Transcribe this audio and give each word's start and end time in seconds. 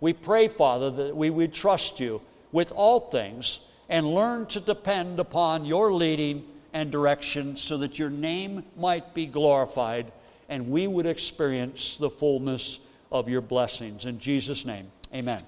We 0.00 0.12
pray, 0.12 0.48
Father, 0.48 0.90
that 0.90 1.16
we 1.16 1.30
would 1.30 1.52
trust 1.52 2.00
you 2.00 2.22
with 2.52 2.72
all 2.72 3.00
things 3.00 3.60
and 3.88 4.14
learn 4.14 4.46
to 4.46 4.60
depend 4.60 5.20
upon 5.20 5.64
your 5.64 5.92
leading 5.92 6.44
and 6.72 6.90
direction 6.90 7.56
so 7.56 7.76
that 7.78 7.98
your 7.98 8.10
name 8.10 8.64
might 8.76 9.14
be 9.14 9.26
glorified 9.26 10.12
and 10.48 10.70
we 10.70 10.86
would 10.86 11.06
experience 11.06 11.96
the 11.96 12.10
fullness 12.10 12.80
of 13.12 13.28
your 13.28 13.40
blessings. 13.40 14.06
In 14.06 14.18
Jesus' 14.18 14.64
name, 14.64 14.90
amen. 15.14 15.42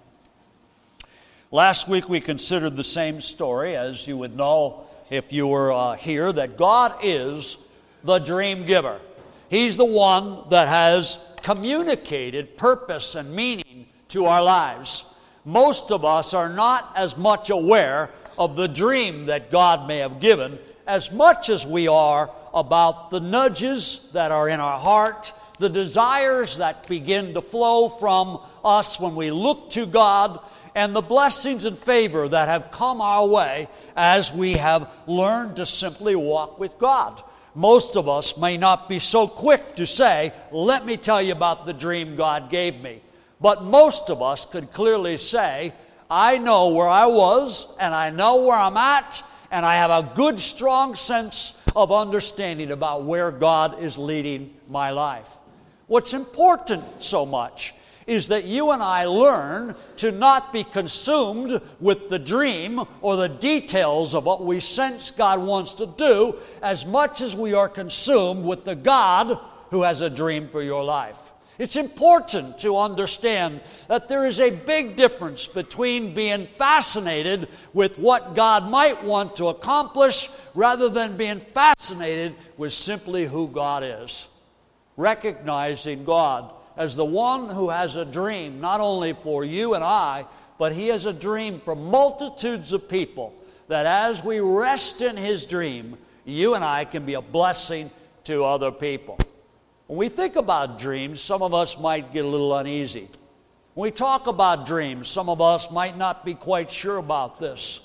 Last 1.50 1.88
week 1.88 2.08
we 2.08 2.20
considered 2.20 2.76
the 2.76 2.84
same 2.84 3.20
story, 3.20 3.76
as 3.76 4.06
you 4.06 4.16
would 4.16 4.36
know 4.36 4.86
if 5.10 5.32
you 5.32 5.46
were 5.46 5.72
uh, 5.72 5.94
here, 5.94 6.32
that 6.32 6.56
God 6.56 6.96
is 7.02 7.58
the 8.04 8.18
dream 8.18 8.64
giver. 8.64 9.00
He's 9.48 9.76
the 9.76 9.84
one 9.84 10.48
that 10.48 10.68
has 10.68 11.18
communicated 11.42 12.56
purpose 12.56 13.14
and 13.14 13.34
meaning 13.34 13.86
to 14.12 14.26
our 14.26 14.42
lives. 14.42 15.04
Most 15.44 15.90
of 15.90 16.04
us 16.04 16.34
are 16.34 16.48
not 16.48 16.92
as 16.96 17.16
much 17.16 17.50
aware 17.50 18.10
of 18.38 18.56
the 18.56 18.68
dream 18.68 19.26
that 19.26 19.50
God 19.50 19.88
may 19.88 19.98
have 19.98 20.20
given 20.20 20.58
as 20.86 21.10
much 21.10 21.48
as 21.48 21.66
we 21.66 21.88
are 21.88 22.30
about 22.54 23.10
the 23.10 23.20
nudges 23.20 24.00
that 24.12 24.32
are 24.32 24.48
in 24.48 24.60
our 24.60 24.78
heart, 24.78 25.32
the 25.58 25.68
desires 25.68 26.56
that 26.56 26.88
begin 26.88 27.34
to 27.34 27.42
flow 27.42 27.88
from 27.88 28.40
us 28.64 28.98
when 28.98 29.14
we 29.14 29.30
look 29.30 29.70
to 29.70 29.86
God, 29.86 30.40
and 30.74 30.96
the 30.96 31.02
blessings 31.02 31.64
and 31.66 31.78
favor 31.78 32.28
that 32.28 32.48
have 32.48 32.70
come 32.70 33.00
our 33.00 33.26
way 33.26 33.68
as 33.94 34.32
we 34.32 34.54
have 34.54 34.90
learned 35.06 35.56
to 35.56 35.66
simply 35.66 36.16
walk 36.16 36.58
with 36.58 36.78
God 36.78 37.22
most 37.54 37.96
of 37.96 38.08
us 38.08 38.36
may 38.36 38.56
not 38.56 38.88
be 38.88 38.98
so 38.98 39.26
quick 39.26 39.76
to 39.76 39.86
say, 39.86 40.32
Let 40.50 40.86
me 40.86 40.96
tell 40.96 41.20
you 41.20 41.32
about 41.32 41.66
the 41.66 41.72
dream 41.72 42.16
God 42.16 42.50
gave 42.50 42.80
me. 42.80 43.02
But 43.42 43.64
most 43.64 44.08
of 44.08 44.22
us 44.22 44.46
could 44.46 44.72
clearly 44.72 45.16
say, 45.16 45.74
I 46.08 46.38
know 46.38 46.68
where 46.68 46.88
I 46.88 47.06
was, 47.06 47.66
and 47.80 47.92
I 47.92 48.10
know 48.10 48.44
where 48.44 48.56
I'm 48.56 48.76
at, 48.76 49.22
and 49.50 49.66
I 49.66 49.74
have 49.74 49.90
a 49.90 50.12
good, 50.14 50.38
strong 50.38 50.94
sense 50.94 51.54
of 51.74 51.90
understanding 51.90 52.70
about 52.70 53.04
where 53.04 53.32
God 53.32 53.82
is 53.82 53.98
leading 53.98 54.54
my 54.68 54.90
life. 54.90 55.28
What's 55.88 56.12
important 56.12 56.84
so 57.02 57.26
much 57.26 57.74
is 58.06 58.28
that 58.28 58.44
you 58.44 58.70
and 58.70 58.82
I 58.82 59.06
learn 59.06 59.74
to 59.98 60.12
not 60.12 60.52
be 60.52 60.64
consumed 60.64 61.60
with 61.80 62.08
the 62.10 62.18
dream 62.18 62.80
or 63.00 63.16
the 63.16 63.28
details 63.28 64.14
of 64.14 64.24
what 64.24 64.44
we 64.44 64.60
sense 64.60 65.10
God 65.10 65.40
wants 65.40 65.74
to 65.74 65.86
do 65.86 66.38
as 66.62 66.86
much 66.86 67.20
as 67.20 67.36
we 67.36 67.54
are 67.54 67.68
consumed 67.68 68.44
with 68.44 68.64
the 68.64 68.76
God 68.76 69.38
who 69.70 69.82
has 69.82 70.00
a 70.00 70.10
dream 70.10 70.48
for 70.48 70.62
your 70.62 70.84
life. 70.84 71.31
It's 71.58 71.76
important 71.76 72.58
to 72.60 72.78
understand 72.78 73.60
that 73.88 74.08
there 74.08 74.26
is 74.26 74.40
a 74.40 74.50
big 74.50 74.96
difference 74.96 75.46
between 75.46 76.14
being 76.14 76.48
fascinated 76.56 77.48
with 77.74 77.98
what 77.98 78.34
God 78.34 78.70
might 78.70 79.04
want 79.04 79.36
to 79.36 79.48
accomplish 79.48 80.30
rather 80.54 80.88
than 80.88 81.16
being 81.16 81.40
fascinated 81.40 82.34
with 82.56 82.72
simply 82.72 83.26
who 83.26 83.48
God 83.48 83.82
is. 83.84 84.28
Recognizing 84.96 86.04
God 86.04 86.52
as 86.76 86.96
the 86.96 87.04
one 87.04 87.50
who 87.50 87.68
has 87.68 87.96
a 87.96 88.04
dream, 88.04 88.60
not 88.60 88.80
only 88.80 89.12
for 89.12 89.44
you 89.44 89.74
and 89.74 89.84
I, 89.84 90.24
but 90.58 90.72
he 90.72 90.88
has 90.88 91.04
a 91.04 91.12
dream 91.12 91.60
for 91.64 91.74
multitudes 91.74 92.72
of 92.72 92.88
people. 92.88 93.34
That 93.68 93.84
as 93.84 94.24
we 94.24 94.40
rest 94.40 95.02
in 95.02 95.16
his 95.16 95.44
dream, 95.44 95.98
you 96.24 96.54
and 96.54 96.64
I 96.64 96.84
can 96.84 97.04
be 97.04 97.14
a 97.14 97.20
blessing 97.20 97.90
to 98.24 98.44
other 98.44 98.70
people. 98.70 99.18
When 99.92 99.98
we 99.98 100.08
think 100.08 100.36
about 100.36 100.78
dreams, 100.78 101.20
some 101.20 101.42
of 101.42 101.52
us 101.52 101.78
might 101.78 102.14
get 102.14 102.24
a 102.24 102.28
little 102.28 102.56
uneasy. 102.56 103.10
When 103.74 103.88
we 103.88 103.90
talk 103.90 104.26
about 104.26 104.64
dreams, 104.64 105.06
some 105.06 105.28
of 105.28 105.42
us 105.42 105.70
might 105.70 105.98
not 105.98 106.24
be 106.24 106.32
quite 106.32 106.70
sure 106.70 106.96
about 106.96 107.38
this. 107.38 107.78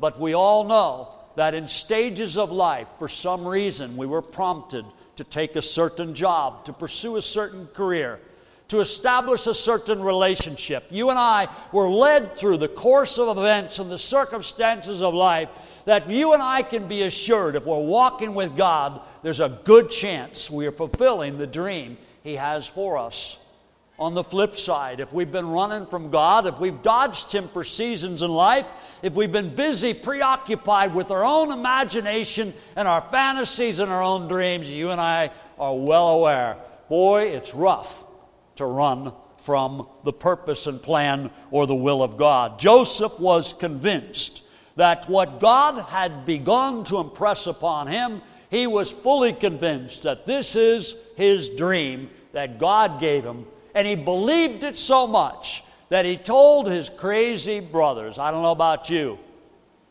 But 0.00 0.18
we 0.18 0.34
all 0.34 0.64
know 0.64 1.10
that 1.36 1.54
in 1.54 1.68
stages 1.68 2.36
of 2.36 2.50
life, 2.50 2.88
for 2.98 3.06
some 3.06 3.46
reason, 3.46 3.96
we 3.96 4.08
were 4.08 4.22
prompted 4.22 4.84
to 5.14 5.22
take 5.22 5.54
a 5.54 5.62
certain 5.62 6.16
job, 6.16 6.64
to 6.64 6.72
pursue 6.72 7.14
a 7.14 7.22
certain 7.22 7.68
career, 7.68 8.18
to 8.68 8.80
establish 8.80 9.46
a 9.46 9.54
certain 9.54 10.00
relationship. 10.02 10.84
You 10.90 11.10
and 11.10 11.18
I 11.18 11.48
were 11.72 11.88
led 11.88 12.36
through 12.36 12.58
the 12.58 12.68
course 12.68 13.18
of 13.18 13.36
events 13.36 13.78
and 13.78 13.90
the 13.90 13.98
circumstances 13.98 15.02
of 15.02 15.14
life 15.14 15.48
that 15.84 16.10
you 16.10 16.32
and 16.32 16.42
I 16.42 16.62
can 16.62 16.88
be 16.88 17.02
assured 17.02 17.54
if 17.54 17.64
we're 17.64 17.78
walking 17.78 18.34
with 18.34 18.56
God, 18.56 19.00
there's 19.22 19.40
a 19.40 19.60
good 19.64 19.88
chance 19.88 20.50
we 20.50 20.66
are 20.66 20.72
fulfilling 20.72 21.38
the 21.38 21.46
dream 21.46 21.96
He 22.24 22.34
has 22.34 22.66
for 22.66 22.98
us. 22.98 23.38
On 23.98 24.12
the 24.12 24.24
flip 24.24 24.56
side, 24.56 25.00
if 25.00 25.12
we've 25.12 25.30
been 25.30 25.48
running 25.48 25.86
from 25.86 26.10
God, 26.10 26.46
if 26.46 26.58
we've 26.58 26.82
dodged 26.82 27.32
Him 27.32 27.48
for 27.48 27.64
seasons 27.64 28.20
in 28.20 28.30
life, 28.30 28.66
if 29.02 29.14
we've 29.14 29.32
been 29.32 29.54
busy, 29.54 29.94
preoccupied 29.94 30.92
with 30.92 31.10
our 31.10 31.24
own 31.24 31.50
imagination 31.50 32.52
and 32.74 32.86
our 32.86 33.00
fantasies 33.00 33.78
and 33.78 33.90
our 33.90 34.02
own 34.02 34.28
dreams, 34.28 34.68
you 34.68 34.90
and 34.90 35.00
I 35.00 35.30
are 35.58 35.74
well 35.74 36.08
aware. 36.08 36.56
Boy, 36.88 37.28
it's 37.28 37.54
rough 37.54 38.05
to 38.56 38.66
run 38.66 39.12
from 39.38 39.86
the 40.04 40.12
purpose 40.12 40.66
and 40.66 40.82
plan 40.82 41.30
or 41.50 41.66
the 41.66 41.74
will 41.74 42.02
of 42.02 42.16
God. 42.16 42.58
Joseph 42.58 43.18
was 43.18 43.52
convinced 43.52 44.42
that 44.76 45.08
what 45.08 45.40
God 45.40 45.82
had 45.88 46.26
begun 46.26 46.84
to 46.84 46.98
impress 46.98 47.46
upon 47.46 47.86
him, 47.86 48.22
he 48.50 48.66
was 48.66 48.90
fully 48.90 49.32
convinced 49.32 50.02
that 50.02 50.26
this 50.26 50.56
is 50.56 50.96
his 51.16 51.50
dream 51.50 52.10
that 52.32 52.58
God 52.58 53.00
gave 53.00 53.24
him 53.24 53.46
and 53.76 53.86
he 53.86 53.94
believed 53.94 54.64
it 54.64 54.76
so 54.76 55.06
much 55.06 55.62
that 55.90 56.06
he 56.06 56.16
told 56.16 56.66
his 56.66 56.88
crazy 56.88 57.60
brothers, 57.60 58.18
I 58.18 58.30
don't 58.30 58.42
know 58.42 58.50
about 58.50 58.88
you, 58.88 59.18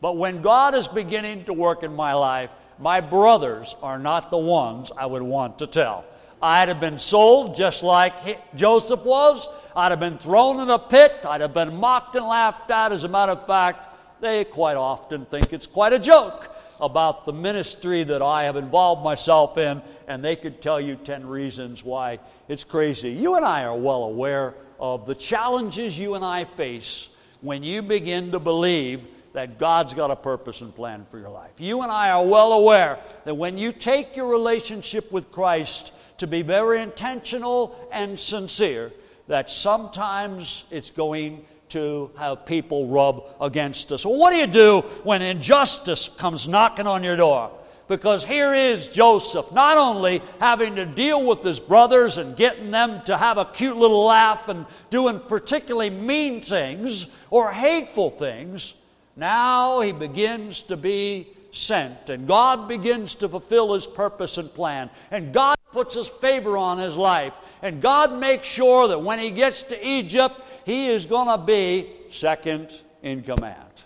but 0.00 0.16
when 0.16 0.42
God 0.42 0.74
is 0.74 0.88
beginning 0.88 1.44
to 1.44 1.52
work 1.52 1.84
in 1.84 1.94
my 1.94 2.12
life, 2.12 2.50
my 2.80 3.00
brothers 3.00 3.76
are 3.82 3.98
not 3.98 4.32
the 4.32 4.38
ones 4.38 4.90
I 4.96 5.06
would 5.06 5.22
want 5.22 5.60
to 5.60 5.68
tell. 5.68 6.04
I'd 6.42 6.68
have 6.68 6.80
been 6.80 6.98
sold 6.98 7.56
just 7.56 7.82
like 7.82 8.14
Joseph 8.54 9.04
was. 9.04 9.48
I'd 9.74 9.90
have 9.90 10.00
been 10.00 10.18
thrown 10.18 10.60
in 10.60 10.70
a 10.70 10.78
pit. 10.78 11.24
I'd 11.26 11.40
have 11.40 11.54
been 11.54 11.76
mocked 11.76 12.16
and 12.16 12.26
laughed 12.26 12.70
at. 12.70 12.92
As 12.92 13.04
a 13.04 13.08
matter 13.08 13.32
of 13.32 13.46
fact, 13.46 14.20
they 14.20 14.44
quite 14.44 14.76
often 14.76 15.24
think 15.26 15.52
it's 15.52 15.66
quite 15.66 15.92
a 15.92 15.98
joke 15.98 16.54
about 16.80 17.24
the 17.24 17.32
ministry 17.32 18.02
that 18.04 18.22
I 18.22 18.44
have 18.44 18.56
involved 18.56 19.02
myself 19.02 19.56
in, 19.56 19.80
and 20.08 20.22
they 20.22 20.36
could 20.36 20.60
tell 20.60 20.80
you 20.80 20.96
10 20.96 21.26
reasons 21.26 21.82
why 21.82 22.18
it's 22.48 22.64
crazy. 22.64 23.10
You 23.10 23.36
and 23.36 23.44
I 23.44 23.64
are 23.64 23.76
well 23.76 24.04
aware 24.04 24.54
of 24.78 25.06
the 25.06 25.14
challenges 25.14 25.98
you 25.98 26.14
and 26.14 26.24
I 26.24 26.44
face 26.44 27.08
when 27.40 27.62
you 27.62 27.82
begin 27.82 28.32
to 28.32 28.38
believe 28.38 29.08
that 29.32 29.58
God's 29.58 29.92
got 29.92 30.10
a 30.10 30.16
purpose 30.16 30.62
and 30.62 30.74
plan 30.74 31.06
for 31.10 31.18
your 31.18 31.28
life. 31.28 31.52
You 31.58 31.82
and 31.82 31.92
I 31.92 32.10
are 32.10 32.24
well 32.24 32.54
aware 32.54 32.98
that 33.24 33.34
when 33.34 33.58
you 33.58 33.70
take 33.70 34.16
your 34.16 34.30
relationship 34.30 35.12
with 35.12 35.30
Christ 35.30 35.92
to 36.18 36.26
be 36.26 36.42
very 36.42 36.80
intentional 36.80 37.88
and 37.92 38.18
sincere, 38.18 38.92
that 39.28 39.50
sometimes 39.50 40.64
it's 40.70 40.90
going 40.90 41.44
to 41.68 42.10
have 42.18 42.46
people 42.46 42.86
rub 42.86 43.24
against 43.40 43.90
us. 43.92 44.04
Well, 44.04 44.16
what 44.16 44.30
do 44.30 44.36
you 44.36 44.46
do 44.46 44.80
when 45.02 45.22
injustice 45.22 46.08
comes 46.08 46.46
knocking 46.46 46.86
on 46.86 47.02
your 47.02 47.16
door? 47.16 47.50
Because 47.88 48.24
here 48.24 48.52
is 48.52 48.88
Joseph, 48.88 49.52
not 49.52 49.78
only 49.78 50.20
having 50.40 50.74
to 50.76 50.84
deal 50.84 51.24
with 51.24 51.42
his 51.42 51.60
brothers 51.60 52.16
and 52.16 52.36
getting 52.36 52.72
them 52.72 53.02
to 53.04 53.16
have 53.16 53.38
a 53.38 53.44
cute 53.44 53.76
little 53.76 54.04
laugh 54.04 54.48
and 54.48 54.66
doing 54.90 55.20
particularly 55.20 55.90
mean 55.90 56.40
things 56.40 57.06
or 57.30 57.52
hateful 57.52 58.10
things, 58.10 58.74
now 59.14 59.80
he 59.80 59.92
begins 59.92 60.62
to 60.62 60.76
be 60.76 61.28
sent, 61.50 62.10
and 62.10 62.26
God 62.26 62.68
begins 62.68 63.14
to 63.16 63.28
fulfill 63.28 63.74
his 63.74 63.86
purpose 63.86 64.38
and 64.38 64.52
plan, 64.52 64.90
and 65.10 65.32
God 65.32 65.56
puts 65.72 65.94
his 65.94 66.08
favor 66.08 66.56
on 66.56 66.78
his 66.78 66.96
life, 66.96 67.34
and 67.62 67.82
God 67.82 68.18
makes 68.18 68.46
sure 68.46 68.88
that 68.88 69.02
when 69.02 69.18
he 69.18 69.30
gets 69.30 69.62
to 69.64 69.86
Egypt, 69.86 70.40
he 70.64 70.88
is 70.88 71.06
going 71.06 71.28
to 71.28 71.44
be 71.44 71.90
second 72.10 72.70
in 73.02 73.22
command. 73.22 73.84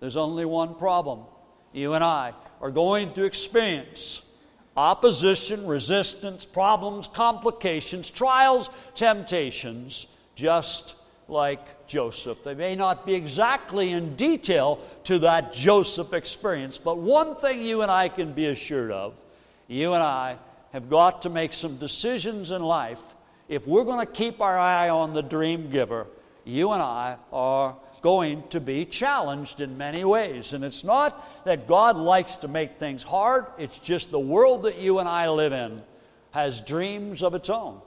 There's 0.00 0.16
only 0.16 0.44
one 0.44 0.74
problem. 0.74 1.20
You 1.72 1.94
and 1.94 2.04
I 2.04 2.34
are 2.60 2.70
going 2.70 3.12
to 3.12 3.24
experience 3.24 4.22
opposition, 4.76 5.66
resistance, 5.66 6.44
problems, 6.44 7.08
complications, 7.08 8.10
trials, 8.10 8.70
temptations, 8.94 10.06
just 10.34 10.96
like 11.28 11.86
Joseph. 11.86 12.44
They 12.44 12.54
may 12.54 12.76
not 12.76 13.06
be 13.06 13.14
exactly 13.14 13.92
in 13.92 14.16
detail 14.16 14.80
to 15.04 15.20
that 15.20 15.52
Joseph 15.52 16.12
experience, 16.12 16.78
but 16.78 16.98
one 16.98 17.36
thing 17.36 17.62
you 17.62 17.82
and 17.82 17.90
I 17.90 18.08
can 18.08 18.32
be 18.32 18.46
assured 18.46 18.90
of 18.90 19.14
you 19.68 19.94
and 19.94 20.02
I 20.02 20.36
have 20.72 20.90
got 20.90 21.22
to 21.22 21.30
make 21.30 21.52
some 21.52 21.76
decisions 21.76 22.50
in 22.50 22.62
life. 22.62 23.00
If 23.48 23.66
we're 23.66 23.84
going 23.84 24.04
to 24.04 24.12
keep 24.12 24.40
our 24.40 24.58
eye 24.58 24.88
on 24.88 25.14
the 25.14 25.22
dream 25.22 25.70
giver, 25.70 26.06
you 26.44 26.72
and 26.72 26.82
I 26.82 27.16
are 27.32 27.76
going 28.02 28.42
to 28.48 28.60
be 28.60 28.84
challenged 28.84 29.60
in 29.60 29.78
many 29.78 30.04
ways. 30.04 30.52
And 30.52 30.64
it's 30.64 30.84
not 30.84 31.44
that 31.46 31.66
God 31.66 31.96
likes 31.96 32.36
to 32.36 32.48
make 32.48 32.78
things 32.78 33.02
hard, 33.02 33.46
it's 33.58 33.78
just 33.78 34.10
the 34.10 34.20
world 34.20 34.64
that 34.64 34.78
you 34.78 34.98
and 34.98 35.08
I 35.08 35.30
live 35.30 35.52
in 35.52 35.82
has 36.32 36.60
dreams 36.60 37.22
of 37.22 37.34
its 37.34 37.48
own, 37.48 37.80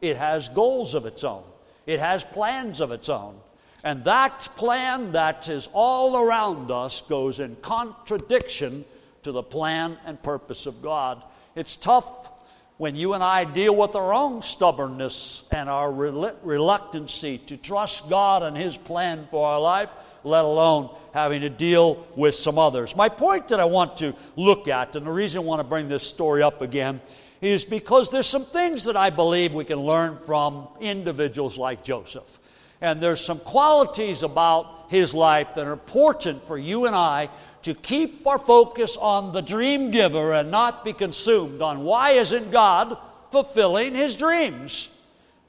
it 0.00 0.16
has 0.16 0.48
goals 0.48 0.94
of 0.94 1.06
its 1.06 1.22
own. 1.22 1.44
It 1.90 1.98
has 1.98 2.22
plans 2.22 2.78
of 2.78 2.92
its 2.92 3.08
own. 3.08 3.34
And 3.82 4.04
that 4.04 4.48
plan 4.54 5.10
that 5.12 5.48
is 5.48 5.68
all 5.72 6.16
around 6.16 6.70
us 6.70 7.00
goes 7.08 7.40
in 7.40 7.56
contradiction 7.62 8.84
to 9.24 9.32
the 9.32 9.42
plan 9.42 9.98
and 10.06 10.22
purpose 10.22 10.66
of 10.66 10.82
God. 10.82 11.20
It's 11.56 11.76
tough 11.76 12.28
when 12.76 12.94
you 12.94 13.14
and 13.14 13.24
I 13.24 13.44
deal 13.44 13.74
with 13.74 13.96
our 13.96 14.14
own 14.14 14.40
stubbornness 14.40 15.42
and 15.50 15.68
our 15.68 15.90
reluctancy 15.92 17.38
to 17.38 17.56
trust 17.56 18.08
God 18.08 18.44
and 18.44 18.56
His 18.56 18.76
plan 18.76 19.26
for 19.28 19.48
our 19.48 19.60
life, 19.60 19.88
let 20.22 20.44
alone 20.44 20.94
having 21.12 21.40
to 21.40 21.50
deal 21.50 22.06
with 22.14 22.36
some 22.36 22.56
others. 22.56 22.94
My 22.94 23.08
point 23.08 23.48
that 23.48 23.58
I 23.58 23.64
want 23.64 23.96
to 23.96 24.14
look 24.36 24.68
at, 24.68 24.94
and 24.94 25.04
the 25.04 25.10
reason 25.10 25.40
I 25.40 25.44
want 25.44 25.58
to 25.58 25.64
bring 25.64 25.88
this 25.88 26.04
story 26.04 26.40
up 26.40 26.62
again, 26.62 27.00
is 27.40 27.64
because 27.64 28.10
there's 28.10 28.26
some 28.26 28.44
things 28.44 28.84
that 28.84 28.96
I 28.96 29.10
believe 29.10 29.52
we 29.52 29.64
can 29.64 29.78
learn 29.78 30.18
from 30.24 30.68
individuals 30.80 31.56
like 31.56 31.82
Joseph. 31.82 32.38
And 32.80 33.02
there's 33.02 33.20
some 33.20 33.38
qualities 33.38 34.22
about 34.22 34.86
his 34.88 35.14
life 35.14 35.48
that 35.54 35.66
are 35.66 35.72
important 35.72 36.46
for 36.46 36.58
you 36.58 36.86
and 36.86 36.94
I 36.94 37.28
to 37.62 37.74
keep 37.74 38.26
our 38.26 38.38
focus 38.38 38.96
on 38.96 39.32
the 39.32 39.42
dream 39.42 39.90
giver 39.90 40.32
and 40.32 40.50
not 40.50 40.84
be 40.84 40.92
consumed 40.92 41.62
on 41.62 41.84
why 41.84 42.12
isn't 42.12 42.50
God 42.50 42.96
fulfilling 43.30 43.94
his 43.94 44.16
dreams. 44.16 44.88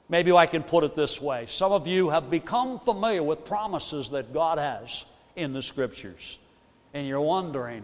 Maybe 0.08 0.30
I 0.32 0.46
can 0.46 0.62
put 0.62 0.84
it 0.84 0.94
this 0.94 1.20
way. 1.20 1.46
Some 1.46 1.72
of 1.72 1.86
you 1.86 2.10
have 2.10 2.30
become 2.30 2.78
familiar 2.78 3.22
with 3.22 3.44
promises 3.44 4.10
that 4.10 4.32
God 4.32 4.58
has 4.58 5.04
in 5.36 5.54
the 5.54 5.62
scriptures, 5.62 6.38
and 6.92 7.06
you're 7.06 7.20
wondering, 7.20 7.82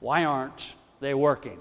why 0.00 0.24
aren't 0.24 0.74
they 0.98 1.14
working? 1.14 1.58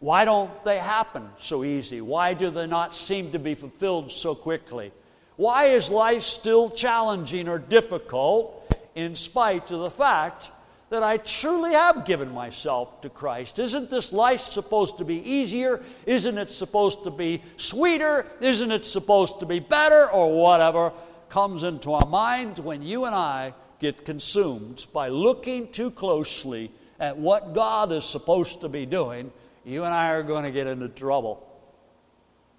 Why 0.00 0.24
don't 0.24 0.64
they 0.64 0.78
happen 0.78 1.28
so 1.38 1.64
easy? 1.64 2.00
Why 2.00 2.34
do 2.34 2.50
they 2.50 2.66
not 2.66 2.94
seem 2.94 3.32
to 3.32 3.38
be 3.38 3.54
fulfilled 3.54 4.12
so 4.12 4.34
quickly? 4.34 4.92
Why 5.36 5.66
is 5.66 5.90
life 5.90 6.22
still 6.22 6.70
challenging 6.70 7.48
or 7.48 7.58
difficult 7.58 8.76
in 8.94 9.14
spite 9.14 9.70
of 9.70 9.80
the 9.80 9.90
fact 9.90 10.50
that 10.90 11.02
I 11.02 11.18
truly 11.18 11.72
have 11.72 12.04
given 12.04 12.32
myself 12.32 13.00
to 13.02 13.08
Christ? 13.08 13.58
Isn't 13.58 13.90
this 13.90 14.12
life 14.12 14.40
supposed 14.40 14.98
to 14.98 15.04
be 15.04 15.16
easier? 15.16 15.82
Isn't 16.06 16.38
it 16.38 16.50
supposed 16.50 17.04
to 17.04 17.10
be 17.10 17.42
sweeter? 17.56 18.26
Isn't 18.40 18.72
it 18.72 18.84
supposed 18.84 19.40
to 19.40 19.46
be 19.46 19.58
better? 19.58 20.10
Or 20.10 20.42
whatever 20.42 20.92
comes 21.28 21.62
into 21.62 21.92
our 21.92 22.06
mind 22.06 22.58
when 22.58 22.82
you 22.82 23.04
and 23.04 23.14
I 23.14 23.54
get 23.80 24.04
consumed 24.04 24.86
by 24.92 25.08
looking 25.08 25.70
too 25.70 25.90
closely 25.90 26.70
at 26.98 27.16
what 27.16 27.54
God 27.54 27.92
is 27.92 28.04
supposed 28.04 28.60
to 28.62 28.68
be 28.68 28.86
doing, 28.86 29.30
you 29.68 29.84
and 29.84 29.92
I 29.92 30.12
are 30.12 30.22
going 30.22 30.44
to 30.44 30.50
get 30.50 30.66
into 30.66 30.88
trouble. 30.88 31.44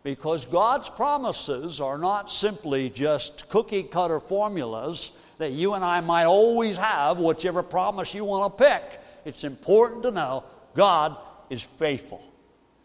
Because 0.03 0.45
God's 0.45 0.89
promises 0.89 1.81
are 1.81 1.97
not 1.97 2.31
simply 2.31 2.89
just 2.89 3.49
cookie 3.49 3.83
cutter 3.83 4.19
formulas 4.19 5.11
that 5.39 5.51
you 5.51 5.73
and 5.73 5.83
I 5.83 6.01
might 6.01 6.25
always 6.25 6.77
have, 6.77 7.17
whichever 7.17 7.63
promise 7.63 8.13
you 8.13 8.25
want 8.25 8.55
to 8.57 8.63
pick. 8.63 9.01
It's 9.25 9.43
important 9.43 10.03
to 10.03 10.11
know 10.11 10.43
God 10.75 11.17
is 11.49 11.63
faithful 11.63 12.23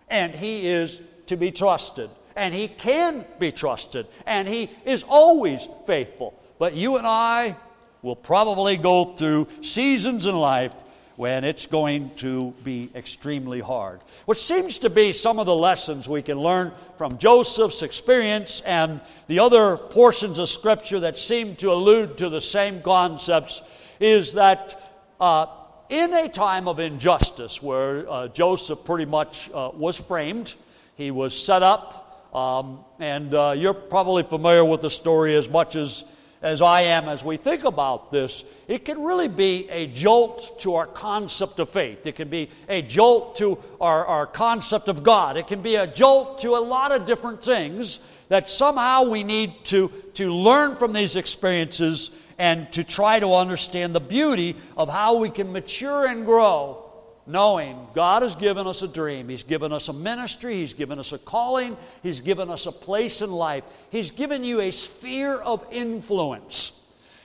and 0.08 0.34
He 0.34 0.66
is 0.66 1.02
to 1.26 1.36
be 1.36 1.50
trusted 1.50 2.08
and 2.34 2.54
He 2.54 2.68
can 2.68 3.26
be 3.38 3.52
trusted 3.52 4.06
and 4.26 4.48
He 4.48 4.70
is 4.86 5.04
always 5.06 5.68
faithful. 5.86 6.40
But 6.58 6.74
you 6.74 6.96
and 6.96 7.06
I 7.06 7.56
will 8.02 8.16
probably 8.16 8.76
go 8.76 9.14
through 9.14 9.48
seasons 9.60 10.26
in 10.26 10.34
life 10.34 10.72
when 11.16 11.44
it's 11.44 11.66
going 11.66 12.10
to 12.16 12.52
be 12.64 12.90
extremely 12.94 13.60
hard. 13.60 14.00
Which 14.26 14.38
seems 14.38 14.78
to 14.78 14.90
be 14.90 15.12
some 15.12 15.38
of 15.38 15.46
the 15.46 15.54
lessons 15.54 16.08
we 16.08 16.22
can 16.22 16.38
learn 16.38 16.72
from 16.98 17.18
Joseph's 17.18 17.82
experience 17.82 18.60
and 18.62 19.00
the 19.28 19.38
other 19.38 19.76
portions 19.76 20.38
of 20.38 20.48
Scripture 20.48 21.00
that 21.00 21.16
seem 21.16 21.56
to 21.56 21.72
allude 21.72 22.18
to 22.18 22.28
the 22.28 22.40
same 22.40 22.82
concepts 22.82 23.62
is 24.00 24.32
that 24.32 24.80
uh, 25.20 25.46
in 25.88 26.12
a 26.14 26.28
time 26.28 26.66
of 26.66 26.80
injustice 26.80 27.62
where 27.62 28.10
uh, 28.10 28.28
Joseph 28.28 28.84
pretty 28.84 29.04
much 29.04 29.50
uh, 29.54 29.70
was 29.72 29.96
framed, 29.96 30.54
he 30.96 31.10
was 31.10 31.38
set 31.38 31.62
up. 31.62 32.00
Um, 32.34 32.80
and 32.98 33.32
uh, 33.32 33.54
you're 33.56 33.74
probably 33.74 34.24
familiar 34.24 34.64
with 34.64 34.80
the 34.80 34.90
story 34.90 35.36
as 35.36 35.48
much 35.48 35.76
as 35.76 36.04
as 36.44 36.60
I 36.60 36.82
am 36.82 37.08
as 37.08 37.24
we 37.24 37.38
think 37.38 37.64
about 37.64 38.12
this, 38.12 38.44
it 38.68 38.84
can 38.84 39.02
really 39.02 39.28
be 39.28 39.66
a 39.70 39.86
jolt 39.86 40.60
to 40.60 40.74
our 40.74 40.86
concept 40.86 41.58
of 41.58 41.70
faith. 41.70 42.06
It 42.06 42.16
can 42.16 42.28
be 42.28 42.50
a 42.68 42.82
jolt 42.82 43.36
to 43.36 43.58
our, 43.80 44.04
our 44.04 44.26
concept 44.26 44.88
of 44.88 45.02
God. 45.02 45.38
It 45.38 45.46
can 45.46 45.62
be 45.62 45.76
a 45.76 45.86
jolt 45.86 46.40
to 46.40 46.50
a 46.50 46.60
lot 46.60 46.92
of 46.92 47.06
different 47.06 47.42
things 47.42 47.98
that 48.28 48.46
somehow 48.46 49.04
we 49.04 49.24
need 49.24 49.64
to, 49.64 49.88
to 50.14 50.30
learn 50.30 50.76
from 50.76 50.92
these 50.92 51.16
experiences 51.16 52.10
and 52.36 52.70
to 52.72 52.84
try 52.84 53.18
to 53.18 53.34
understand 53.34 53.94
the 53.94 54.00
beauty 54.00 54.54
of 54.76 54.90
how 54.90 55.16
we 55.16 55.30
can 55.30 55.50
mature 55.50 56.06
and 56.06 56.26
grow 56.26 56.83
knowing 57.26 57.86
God 57.94 58.22
has 58.22 58.34
given 58.34 58.66
us 58.66 58.82
a 58.82 58.88
dream. 58.88 59.28
He's 59.28 59.42
given 59.42 59.72
us 59.72 59.88
a 59.88 59.92
ministry. 59.92 60.56
He's 60.56 60.74
given 60.74 60.98
us 60.98 61.12
a 61.12 61.18
calling. 61.18 61.76
He's 62.02 62.20
given 62.20 62.50
us 62.50 62.66
a 62.66 62.72
place 62.72 63.22
in 63.22 63.32
life. 63.32 63.64
He's 63.90 64.10
given 64.10 64.44
you 64.44 64.60
a 64.60 64.70
sphere 64.70 65.36
of 65.36 65.64
influence. 65.70 66.72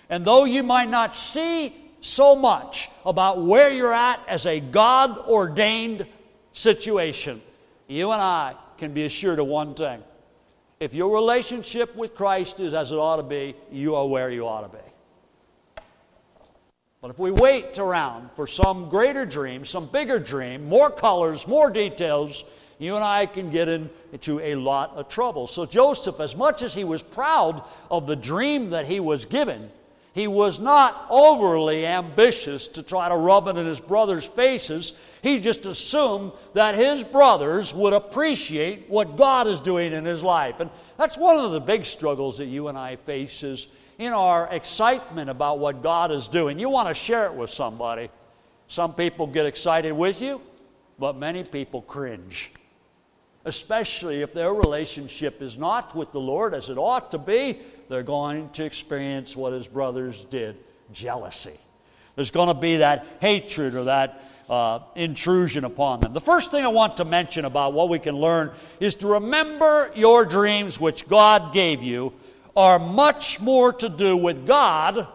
And 0.10 0.25
though 0.25 0.46
you 0.46 0.63
might 0.63 0.90
not 0.90 1.16
see 1.16 1.75
so 2.01 2.36
much 2.36 2.90
about 3.06 3.44
where 3.44 3.69
you're 3.69 3.94
at 3.94 4.22
as 4.28 4.46
a 4.46 4.60
God 4.60 5.18
ordained 5.28 6.07
situation, 6.54 7.42
you 7.88 8.12
and 8.12 8.22
I 8.22 8.56
can 8.78 8.94
be 8.94 9.06
assured 9.06 9.40
of 9.40 9.48
one 9.48 9.75
thing. 9.75 10.01
If 10.80 10.94
your 10.94 11.13
relationship 11.13 11.96
with 11.96 12.16
Christ 12.16 12.62
is 12.62 12.74
as 12.74 12.92
it 12.92 12.96
ought 12.96 13.18
to 13.18 13.24
be, 13.24 13.56
you 13.69 13.96
are 13.96 14.07
where 14.07 14.30
you 14.30 14.48
ought 14.48 14.62
to 14.62 14.78
be. 14.78 14.84
But 17.01 17.12
if 17.12 17.19
we 17.19 17.31
wait 17.31 17.80
around 17.80 18.30
for 18.36 18.46
some 18.46 18.90
greater 18.90 19.25
dream, 19.25 19.63
some 19.63 19.86
bigger 19.86 20.19
dream, 20.19 20.68
more 20.68 20.92
colors, 20.92 21.48
more 21.48 21.69
details, 21.69 22.44
you 22.78 22.96
and 22.96 23.04
I 23.06 23.25
can 23.25 23.50
get 23.50 23.69
into 23.69 24.40
a 24.42 24.56
lot 24.56 24.96
of 24.96 25.07
trouble. 25.07 25.48
So, 25.48 25.66
Joseph, 25.66 26.19
as 26.19 26.36
much 26.36 26.62
as 26.62 26.74
he 26.74 26.84
was 26.84 27.01
proud 27.01 27.63
of 27.90 28.06
the 28.06 28.18
dream 28.18 28.72
that 28.72 28.86
he 28.86 29.00
was 29.00 29.24
given, 29.24 29.72
he 30.13 30.28
was 30.28 30.60
not 30.60 31.06
overly 31.10 31.86
ambitious 31.86 32.68
to 32.69 32.84
try 32.84 33.07
to 33.07 33.16
rub 33.16 33.48
it 33.48 33.56
in 33.56 33.66
his 33.66 33.80
brothers' 33.80 34.25
faces. 34.25 34.94
He 35.22 35.40
just 35.40 35.66
assumed 35.66 36.34
that 36.54 36.75
his 36.75 37.06
brothers 37.06 37.74
would 37.74 37.94
appreciate 37.94 38.90
what 38.90 39.16
God 39.16 39.48
is 39.48 39.62
doing 39.62 39.94
in 39.94 40.04
his 40.04 40.22
life. 40.22 40.60
And 40.60 40.69
that's 40.98 41.18
one 41.18 41.38
of 41.38 41.51
the 41.51 41.62
big 41.62 41.86
struggles 41.86 42.40
that 42.40 42.48
you 42.48 42.68
and 42.68 42.78
I 42.78 42.98
face 42.98 43.44
is 43.44 43.68
in 44.00 44.13
our 44.13 44.48
excitement 44.48 45.30
about 45.30 45.60
what 45.60 45.84
God 45.84 46.10
is 46.10 46.29
doing. 46.29 46.58
You 46.58 46.70
want 46.70 46.88
to 46.88 46.94
share 46.94 47.25
it 47.25 47.34
with 47.34 47.51
somebody. 47.51 48.10
Some 48.70 48.94
people 48.94 49.27
get 49.27 49.46
excited 49.46 49.91
with 49.91 50.22
you, 50.22 50.41
but 50.98 51.18
many 51.18 51.44
people 51.44 51.82
cringe, 51.82 52.51
especially 53.44 54.22
if 54.22 54.34
their 54.34 54.53
relationship 54.53 55.41
is 55.41 55.58
not 55.58 55.96
with 55.96 56.13
the 56.13 56.20
Lord 56.20 56.53
as 56.53 56.70
it 56.70 56.77
ought 56.77 57.12
to 57.12 57.18
be. 57.18 57.60
They're 57.89 58.03
going 58.03 58.50
to 58.51 58.63
experience 58.63 59.36
what 59.36 59.51
his 59.51 59.68
brothers 59.68 60.24
did 60.29 60.56
jealousy. 60.94 61.60
There's 62.15 62.32
going 62.32 62.48
to 62.48 62.53
be 62.53 62.77
that 62.77 63.06
hatred 63.20 63.75
or 63.75 63.86
that 63.86 64.24
uh, 64.50 64.79
intrusion 64.96 65.65
upon 65.65 66.00
them. 66.00 66.13
The 66.13 66.22
first 66.22 66.51
thing 66.51 66.63
I 66.63 66.70
want 66.70 66.98
to 66.98 67.06
mention 67.06 67.46
about 67.46 67.74
what 67.74 67.89
we 67.89 68.00
can 68.00 68.15
learn 68.15 68.51
is 68.79 68.96
to 68.96 69.08
remember 69.08 69.91
your 69.94 70.25
dreams 70.25 70.79
which 70.79 71.08
God 71.08 71.53
gave 71.53 71.84
you 71.84 72.13
are 72.56 72.79
much 72.79 73.39
more 73.39 73.74
to 73.74 73.89
do 73.89 74.18
with 74.18 74.46
God 74.46 75.08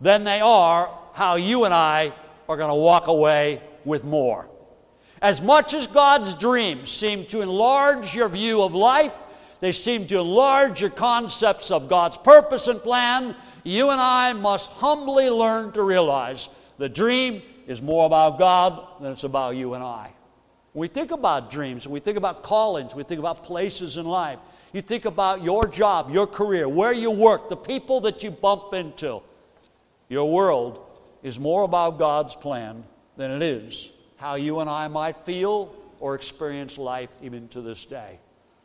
than 0.00 0.24
they 0.24 0.40
are 0.40 0.90
how 1.12 1.36
you 1.36 1.64
and 1.64 1.72
I 1.72 2.12
are 2.48 2.56
going 2.56 2.68
to 2.68 2.74
walk 2.74 3.06
away 3.06 3.62
with 3.84 4.04
more. 4.04 4.48
As 5.22 5.40
much 5.40 5.72
as 5.72 5.86
God's 5.86 6.34
dreams 6.34 6.90
seem 6.90 7.24
to 7.26 7.40
enlarge 7.40 8.14
your 8.14 8.28
view 8.28 8.62
of 8.62 8.74
life, 8.74 9.16
they 9.60 9.72
seem 9.72 10.06
to 10.08 10.18
enlarge 10.18 10.80
your 10.80 10.90
concepts 10.90 11.70
of 11.70 11.88
God's 11.88 12.18
purpose 12.18 12.68
and 12.68 12.82
plan, 12.82 13.34
you 13.62 13.90
and 13.90 14.00
I 14.00 14.34
must 14.34 14.70
humbly 14.72 15.30
learn 15.30 15.72
to 15.72 15.82
realize 15.82 16.50
the 16.76 16.88
dream 16.88 17.40
is 17.66 17.80
more 17.80 18.04
about 18.04 18.38
God 18.38 18.86
than 19.00 19.12
it's 19.12 19.24
about 19.24 19.56
you 19.56 19.72
and 19.72 19.82
I. 19.82 20.12
we 20.74 20.88
think 20.88 21.12
about 21.12 21.50
dreams, 21.50 21.86
we 21.86 22.00
think 22.00 22.18
about 22.18 22.42
callings, 22.42 22.94
we 22.94 23.04
think 23.04 23.20
about 23.20 23.44
places 23.44 23.96
in 23.96 24.04
life, 24.04 24.40
you 24.74 24.82
think 24.82 25.04
about 25.04 25.42
your 25.42 25.66
job, 25.66 26.10
your 26.10 26.26
career, 26.26 26.68
where 26.68 26.92
you 26.92 27.10
work, 27.10 27.48
the 27.48 27.56
people 27.56 28.00
that 28.02 28.22
you 28.22 28.30
bump 28.30 28.74
into. 28.74 29.20
Your 30.08 30.30
world 30.30 30.84
is 31.22 31.38
more 31.38 31.62
about 31.62 31.98
God's 31.98 32.34
plan 32.34 32.84
than 33.16 33.30
it 33.30 33.42
is 33.42 33.90
how 34.24 34.36
you 34.36 34.60
and 34.60 34.70
I 34.70 34.88
might 34.88 35.16
feel 35.26 35.74
or 36.00 36.14
experience 36.14 36.78
life 36.78 37.10
even 37.22 37.46
to 37.48 37.60
this 37.60 37.84
day. 37.84 38.18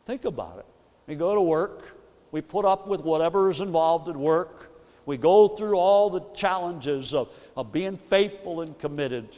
Think 0.06 0.24
about 0.24 0.58
it. 0.58 0.64
We 1.06 1.16
go 1.16 1.34
to 1.34 1.40
work, 1.40 1.98
we 2.32 2.40
put 2.40 2.64
up 2.64 2.86
with 2.86 3.02
whatever 3.02 3.50
is 3.50 3.60
involved 3.60 4.08
at 4.08 4.16
work, 4.16 4.70
we 5.04 5.18
go 5.18 5.48
through 5.48 5.76
all 5.76 6.08
the 6.08 6.22
challenges 6.34 7.12
of, 7.12 7.28
of 7.58 7.72
being 7.72 7.98
faithful 7.98 8.62
and 8.62 8.78
committed, 8.78 9.28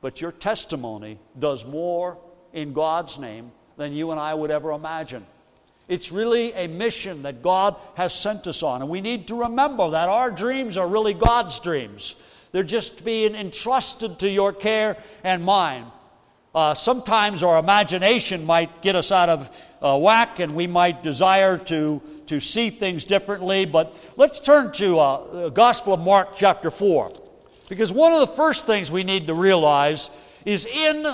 but 0.00 0.20
your 0.20 0.30
testimony 0.30 1.18
does 1.40 1.64
more 1.64 2.18
in 2.52 2.72
God's 2.72 3.18
name 3.18 3.50
than 3.76 3.92
you 3.92 4.12
and 4.12 4.20
I 4.20 4.32
would 4.32 4.52
ever 4.52 4.70
imagine. 4.70 5.26
It's 5.88 6.10
really 6.10 6.52
a 6.52 6.66
mission 6.66 7.22
that 7.22 7.42
God 7.42 7.76
has 7.94 8.14
sent 8.14 8.46
us 8.46 8.62
on. 8.62 8.80
And 8.80 8.90
we 8.90 9.00
need 9.00 9.28
to 9.28 9.40
remember 9.40 9.90
that 9.90 10.08
our 10.08 10.30
dreams 10.30 10.76
are 10.76 10.88
really 10.88 11.14
God's 11.14 11.60
dreams. 11.60 12.14
They're 12.52 12.62
just 12.62 13.04
being 13.04 13.34
entrusted 13.34 14.20
to 14.20 14.28
your 14.28 14.52
care 14.52 14.96
and 15.22 15.44
mine. 15.44 15.86
Uh, 16.54 16.72
sometimes 16.72 17.42
our 17.42 17.58
imagination 17.58 18.46
might 18.46 18.80
get 18.80 18.94
us 18.94 19.10
out 19.10 19.28
of 19.28 19.50
uh, 19.82 19.98
whack 19.98 20.38
and 20.38 20.54
we 20.54 20.68
might 20.68 21.02
desire 21.02 21.58
to, 21.58 22.00
to 22.26 22.38
see 22.38 22.70
things 22.70 23.04
differently. 23.04 23.66
But 23.66 24.00
let's 24.16 24.38
turn 24.38 24.70
to 24.74 25.00
uh, 25.00 25.42
the 25.42 25.50
Gospel 25.50 25.94
of 25.94 26.00
Mark, 26.00 26.36
chapter 26.36 26.70
4. 26.70 27.12
Because 27.68 27.92
one 27.92 28.12
of 28.12 28.20
the 28.20 28.28
first 28.28 28.66
things 28.66 28.90
we 28.90 29.02
need 29.02 29.26
to 29.26 29.34
realize 29.34 30.10
is 30.44 30.64
in 30.64 31.04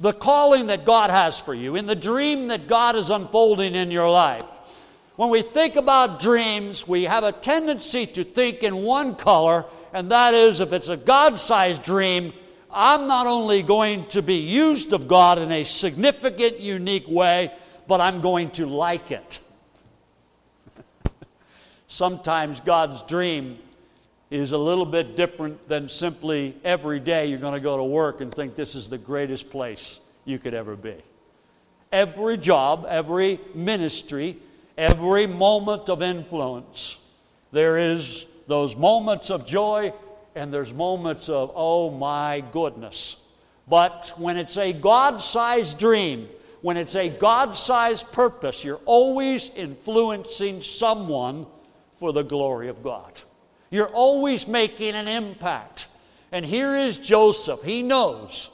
the 0.00 0.12
calling 0.12 0.66
that 0.66 0.84
God 0.84 1.10
has 1.10 1.38
for 1.38 1.54
you, 1.54 1.76
in 1.76 1.86
the 1.86 1.94
dream 1.94 2.48
that 2.48 2.66
God 2.66 2.96
is 2.96 3.10
unfolding 3.10 3.74
in 3.74 3.90
your 3.90 4.10
life. 4.10 4.44
When 5.16 5.30
we 5.30 5.42
think 5.42 5.76
about 5.76 6.20
dreams, 6.20 6.88
we 6.88 7.04
have 7.04 7.22
a 7.22 7.30
tendency 7.30 8.06
to 8.06 8.24
think 8.24 8.64
in 8.64 8.82
one 8.82 9.14
color, 9.14 9.64
and 9.92 10.10
that 10.10 10.34
is 10.34 10.58
if 10.58 10.72
it's 10.72 10.88
a 10.88 10.96
God 10.96 11.38
sized 11.38 11.84
dream, 11.84 12.32
I'm 12.70 13.06
not 13.06 13.28
only 13.28 13.62
going 13.62 14.06
to 14.08 14.22
be 14.22 14.34
used 14.34 14.92
of 14.92 15.06
God 15.06 15.38
in 15.38 15.52
a 15.52 15.62
significant, 15.62 16.58
unique 16.58 17.06
way, 17.06 17.52
but 17.86 18.00
I'm 18.00 18.20
going 18.20 18.50
to 18.52 18.66
like 18.66 19.12
it. 19.12 19.38
Sometimes 21.86 22.58
God's 22.58 23.00
dream 23.02 23.58
is 24.30 24.52
a 24.52 24.58
little 24.58 24.86
bit 24.86 25.16
different 25.16 25.68
than 25.68 25.88
simply 25.88 26.56
every 26.64 27.00
day 27.00 27.26
you're 27.26 27.38
going 27.38 27.54
to 27.54 27.60
go 27.60 27.76
to 27.76 27.84
work 27.84 28.20
and 28.20 28.34
think 28.34 28.54
this 28.54 28.74
is 28.74 28.88
the 28.88 28.98
greatest 28.98 29.50
place 29.50 30.00
you 30.24 30.38
could 30.38 30.54
ever 30.54 30.76
be. 30.76 30.96
Every 31.92 32.36
job, 32.36 32.86
every 32.88 33.40
ministry, 33.54 34.38
every 34.76 35.26
moment 35.26 35.88
of 35.88 36.02
influence, 36.02 36.98
there 37.52 37.78
is 37.78 38.26
those 38.46 38.74
moments 38.76 39.30
of 39.30 39.46
joy 39.46 39.92
and 40.34 40.52
there's 40.52 40.72
moments 40.72 41.28
of, 41.28 41.52
oh 41.54 41.90
my 41.90 42.42
goodness. 42.52 43.16
But 43.68 44.12
when 44.16 44.36
it's 44.36 44.56
a 44.56 44.72
God 44.72 45.20
sized 45.20 45.78
dream, 45.78 46.28
when 46.60 46.76
it's 46.76 46.96
a 46.96 47.08
God 47.08 47.56
sized 47.56 48.10
purpose, 48.10 48.64
you're 48.64 48.80
always 48.84 49.50
influencing 49.54 50.60
someone 50.62 51.46
for 51.94 52.12
the 52.12 52.22
glory 52.22 52.68
of 52.68 52.82
God. 52.82 53.20
You're 53.74 53.88
always 53.88 54.46
making 54.46 54.94
an 54.94 55.08
impact. 55.08 55.88
And 56.30 56.46
here 56.46 56.76
is 56.76 56.96
Joseph. 56.96 57.64
He 57.64 57.82
knows 57.82 58.50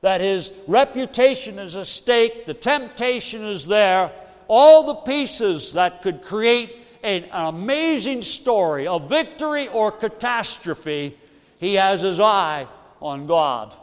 that 0.00 0.22
his 0.22 0.52
reputation 0.66 1.58
is 1.58 1.76
at 1.76 1.86
stake, 1.86 2.46
the 2.46 2.54
temptation 2.54 3.44
is 3.44 3.66
there, 3.66 4.10
all 4.48 4.84
the 4.84 4.94
pieces 4.94 5.74
that 5.74 6.00
could 6.00 6.22
create 6.22 6.76
an 7.02 7.26
amazing 7.30 8.22
story 8.22 8.86
of 8.86 9.06
victory 9.06 9.68
or 9.68 9.92
catastrophe, 9.92 11.18
he 11.58 11.74
has 11.74 12.00
his 12.00 12.18
eye 12.18 12.66
on 13.02 13.26
God. 13.26 13.76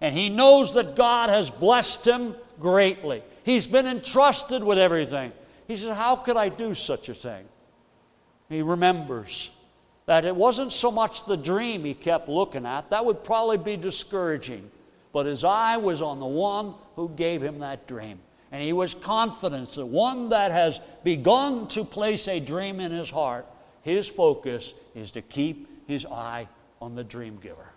And 0.00 0.14
he 0.14 0.30
knows 0.30 0.72
that 0.72 0.96
God 0.96 1.28
has 1.28 1.50
blessed 1.50 2.06
him 2.06 2.34
greatly. 2.58 3.22
He's 3.44 3.66
been 3.66 3.86
entrusted 3.86 4.64
with 4.64 4.78
everything. 4.78 5.32
He 5.68 5.76
says, 5.76 5.94
How 5.94 6.16
could 6.16 6.38
I 6.38 6.48
do 6.48 6.72
such 6.72 7.10
a 7.10 7.14
thing? 7.14 7.44
He 8.48 8.62
remembers 8.62 9.50
that 10.06 10.24
it 10.24 10.34
wasn't 10.34 10.72
so 10.72 10.90
much 10.90 11.24
the 11.24 11.36
dream 11.36 11.84
he 11.84 11.92
kept 11.92 12.28
looking 12.28 12.64
at, 12.64 12.90
that 12.90 13.04
would 13.04 13.24
probably 13.24 13.58
be 13.58 13.76
discouraging. 13.76 14.70
But 15.12 15.26
his 15.26 15.44
eye 15.44 15.76
was 15.76 16.00
on 16.00 16.20
the 16.20 16.26
one 16.26 16.74
who 16.94 17.08
gave 17.10 17.42
him 17.42 17.58
that 17.58 17.86
dream. 17.86 18.20
And 18.52 18.62
he 18.62 18.72
was 18.72 18.94
confident 18.94 19.72
that 19.72 19.86
one 19.86 20.28
that 20.28 20.52
has 20.52 20.80
begun 21.02 21.66
to 21.68 21.84
place 21.84 22.28
a 22.28 22.38
dream 22.38 22.80
in 22.80 22.92
his 22.92 23.10
heart, 23.10 23.46
his 23.82 24.08
focus 24.08 24.74
is 24.94 25.10
to 25.12 25.22
keep 25.22 25.88
his 25.88 26.06
eye 26.06 26.48
on 26.80 26.94
the 26.94 27.04
dream 27.04 27.38
giver. 27.42 27.68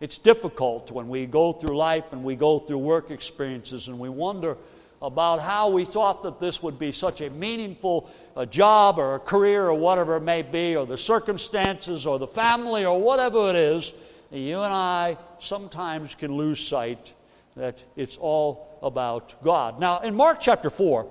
It's 0.00 0.18
difficult 0.18 0.90
when 0.90 1.08
we 1.08 1.26
go 1.26 1.52
through 1.52 1.76
life 1.76 2.04
and 2.12 2.24
we 2.24 2.36
go 2.36 2.58
through 2.58 2.78
work 2.78 3.10
experiences 3.10 3.88
and 3.88 3.98
we 3.98 4.08
wonder 4.08 4.56
about 5.00 5.40
how 5.40 5.68
we 5.68 5.84
thought 5.84 6.22
that 6.24 6.40
this 6.40 6.62
would 6.62 6.78
be 6.78 6.90
such 6.90 7.20
a 7.20 7.30
meaningful 7.30 8.10
a 8.36 8.44
job 8.44 8.98
or 8.98 9.16
a 9.16 9.20
career 9.20 9.66
or 9.66 9.74
whatever 9.74 10.16
it 10.16 10.22
may 10.22 10.42
be, 10.42 10.76
or 10.76 10.86
the 10.86 10.98
circumstances 10.98 12.06
or 12.06 12.18
the 12.18 12.26
family 12.26 12.84
or 12.84 13.00
whatever 13.00 13.50
it 13.50 13.56
is. 13.56 13.92
You 14.30 14.60
and 14.60 14.72
I 14.72 15.16
sometimes 15.40 16.14
can 16.14 16.32
lose 16.32 16.66
sight 16.66 17.14
that 17.56 17.82
it's 17.96 18.16
all 18.18 18.78
about 18.82 19.42
God. 19.42 19.80
Now, 19.80 20.00
in 20.00 20.14
Mark 20.14 20.38
chapter 20.40 20.70
4, 20.70 21.06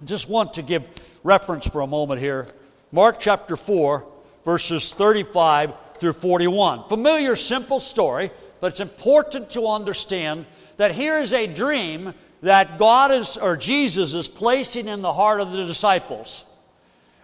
I 0.00 0.04
just 0.04 0.28
want 0.28 0.54
to 0.54 0.62
give 0.62 0.86
reference 1.22 1.66
for 1.66 1.80
a 1.80 1.86
moment 1.86 2.20
here. 2.20 2.48
Mark 2.92 3.18
chapter 3.18 3.56
4, 3.56 4.06
verses 4.44 4.94
35 4.94 5.72
through 5.98 6.12
41. 6.12 6.88
Familiar, 6.88 7.36
simple 7.36 7.80
story, 7.80 8.30
but 8.60 8.72
it's 8.72 8.80
important 8.80 9.50
to 9.50 9.68
understand 9.68 10.46
that 10.76 10.92
here 10.94 11.18
is 11.18 11.32
a 11.32 11.46
dream 11.46 12.14
that 12.44 12.78
God 12.78 13.10
is, 13.10 13.38
or 13.38 13.56
Jesus 13.56 14.12
is 14.12 14.28
placing 14.28 14.86
in 14.86 15.00
the 15.00 15.12
heart 15.12 15.40
of 15.40 15.50
the 15.50 15.64
disciples. 15.64 16.44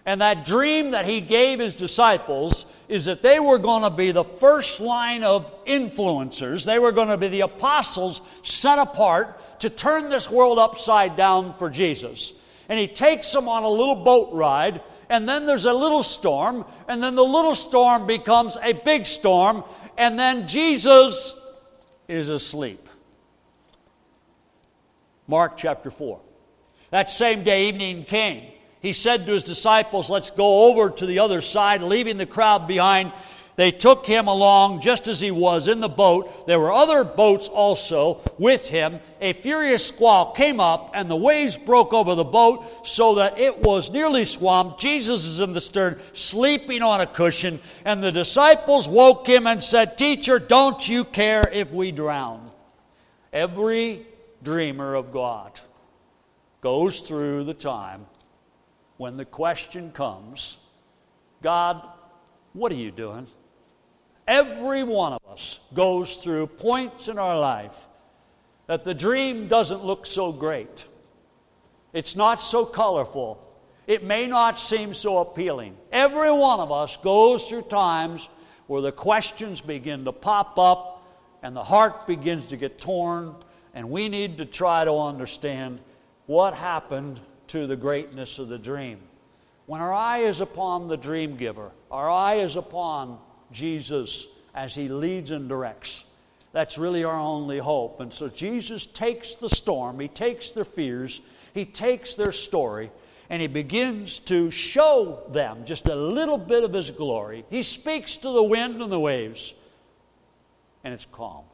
And 0.07 0.23
that 0.23 0.47
dream 0.47 0.93
that 0.93 1.05
he 1.05 1.21
gave 1.21 1.59
his 1.61 1.75
disciples 1.75 2.65
is 2.89 3.05
that 3.05 3.21
they 3.21 3.39
were 3.39 3.59
going 3.59 3.83
to 3.83 3.91
be 3.91 4.13
the 4.13 4.25
first 4.25 4.81
line 4.81 5.23
of 5.23 5.65
influencers. 5.67 6.65
They 6.65 6.79
were 6.79 6.91
going 6.91 7.09
to 7.09 7.19
be 7.19 7.29
the 7.29 7.43
apostles 7.43 8.23
set 8.43 8.79
apart 8.79 9.61
to 9.61 9.69
turn 9.69 10.09
this 10.09 10.31
world 10.31 10.59
upside 10.59 11.17
down 11.17 11.53
for 11.55 11.69
Jesus. 11.69 12.33
And 12.71 12.79
he 12.79 12.89
takes 12.89 13.31
them 13.31 13.47
on 13.47 13.63
a 13.63 13.69
little 13.69 13.97
boat 13.97 14.31
ride, 14.33 14.81
and 15.11 15.29
then 15.29 15.45
there's 15.45 15.67
a 15.67 15.75
little 15.75 16.03
storm, 16.03 16.65
and 16.89 17.03
then 17.03 17.15
the 17.15 17.23
little 17.23 17.55
storm 17.55 18.07
becomes 18.07 18.57
a 18.63 18.73
big 18.73 19.05
storm, 19.05 19.65
and 19.99 20.19
then 20.19 20.49
Jesus 20.49 21.37
is 22.09 22.31
asleep. 22.31 22.89
Mark 25.31 25.57
chapter 25.57 25.93
4. 25.93 26.21
That 26.91 27.09
same 27.09 27.45
day, 27.45 27.69
evening 27.69 28.05
came. 28.05 28.51
He 28.81 28.93
said 28.93 29.27
to 29.27 29.33
his 29.33 29.45
disciples, 29.45 30.11
Let's 30.11 30.33
go 30.33 30.69
over 30.69 30.91
to 30.91 31.07
the 31.07 31.21
other 31.21 31.41
side, 31.41 31.83
leaving 31.83 32.17
the 32.17 32.27
crowd 32.27 32.67
behind. 32.67 33.13
They 33.55 33.71
took 33.71 34.07
him 34.07 34.27
along 34.27 34.81
just 34.81 35.07
as 35.07 35.21
he 35.21 35.31
was 35.31 35.69
in 35.69 35.79
the 35.79 35.89
boat. 35.89 36.49
There 36.49 36.59
were 36.59 36.73
other 36.73 37.05
boats 37.05 37.47
also 37.47 38.23
with 38.39 38.67
him. 38.67 38.99
A 39.21 39.33
furious 39.35 39.87
squall 39.87 40.33
came 40.33 40.59
up, 40.59 40.91
and 40.95 41.09
the 41.09 41.15
waves 41.15 41.57
broke 41.57 41.95
over 41.95 42.17
the 42.17 42.25
boat 42.25 42.65
so 42.85 43.15
that 43.17 43.39
it 43.39 43.63
was 43.63 43.93
nearly 43.93 44.25
swamped. 44.25 44.81
Jesus 44.81 45.25
is 45.25 45.39
in 45.39 45.53
the 45.53 45.61
stern, 45.61 46.01
sleeping 46.13 46.83
on 46.83 47.03
a 47.03 47.07
cushion, 47.07 47.61
and 47.85 48.03
the 48.03 48.11
disciples 48.11 48.89
woke 48.89 49.29
him 49.29 49.47
and 49.47 49.63
said, 49.63 49.97
Teacher, 49.97 50.41
don't 50.41 50.89
you 50.89 51.05
care 51.05 51.49
if 51.53 51.71
we 51.71 51.93
drown? 51.93 52.51
Every 53.33 54.07
dreamer 54.43 54.95
of 54.95 55.13
God 55.13 55.61
goes 56.61 57.01
through 57.01 57.45
the 57.45 57.55
time 57.55 58.07
when 58.97 59.17
the 59.17 59.25
question 59.25 59.93
comes 59.93 60.59
God, 61.43 61.83
what 62.53 62.71
are 62.71 62.77
you 62.77 62.91
doing? 62.91 63.27
Every 64.29 64.85
one 64.85 65.15
of 65.15 65.21
us 65.31 65.61
goes 65.73 66.19
through 66.19 66.49
points 66.49 67.09
in 67.09 67.19
our 67.19 67.39
life 67.39 67.87
that 68.67 68.85
the 68.85 68.95
dream 68.95 69.49
doesn't 69.49 69.85
look 69.85 70.07
so 70.07 70.31
great. 70.33 70.85
It's 71.93 72.15
not 72.15 72.41
so 72.41 72.65
colorful. 72.65 73.45
It 73.87 74.05
may 74.05 74.27
not 74.27 74.59
seem 74.59 74.95
so 74.95 75.19
appealing. 75.19 75.77
Every 75.91 76.31
one 76.31 76.61
of 76.61 76.71
us 76.71 76.97
goes 76.99 77.49
through 77.49 77.63
times 77.63 78.29
where 78.67 78.83
the 78.83 78.93
questions 78.93 79.61
begin 79.61 80.05
to 80.05 80.13
pop 80.13 80.59
up 80.59 81.03
and 81.43 81.57
the 81.57 81.65
heart 81.65 82.07
begins 82.07 82.49
to 82.49 82.57
get 82.57 82.79
torn 82.79 83.35
and 83.75 83.91
we 83.91 84.09
need 84.09 84.39
to 84.39 84.45
try 84.45 84.85
to 84.85 84.95
understand 84.95 85.81
what 86.27 86.55
happened 86.55 87.21
to 87.49 87.67
the 87.67 87.77
greatness 87.77 88.39
of 88.39 88.49
the 88.49 88.59
dream. 88.59 88.99
When 89.67 89.81
our 89.81 89.93
eye 89.93 90.19
is 90.19 90.41
upon 90.41 90.89
the 90.89 90.97
dream 90.97 91.37
giver, 91.37 91.71
our 91.91 92.11
eye 92.11 92.37
is 92.37 92.57
upon 92.57 93.19
Jesus 93.53 94.27
as 94.55 94.75
he 94.75 94.89
leads 94.89 95.31
and 95.31 95.49
directs. 95.49 96.05
That's 96.53 96.79
really 96.79 97.05
our 97.05 97.19
only 97.19 97.59
hope. 97.59 98.01
And 98.01 98.13
so 98.13 98.29
Jesus 98.29 98.87
takes 98.87 99.37
the 99.37 99.49
storm, 99.49 100.01
he 100.01 100.09
takes 100.09 100.53
their 100.53 100.65
fears, 100.65 101.21
he 101.55 101.65
takes 101.65 102.15
their 102.15 102.33
story, 102.33 102.91
and 103.29 103.41
he 103.41 103.47
begins 103.47 104.19
to 104.21 104.51
show 104.51 105.23
them 105.31 105.65
just 105.65 105.89
a 105.89 105.95
little 105.95 106.39
bit 106.39 106.65
of 106.65 106.73
his 106.73 106.91
glory. 106.91 107.45
He 107.49 107.63
speaks 107.63 108.17
to 108.19 108.33
the 108.33 108.43
wind 108.43 108.83
and 108.83 108.91
the 108.91 108.99
waves, 108.99 109.55
and 110.83 110.93
it's 110.93 111.07
calm. 111.13 111.45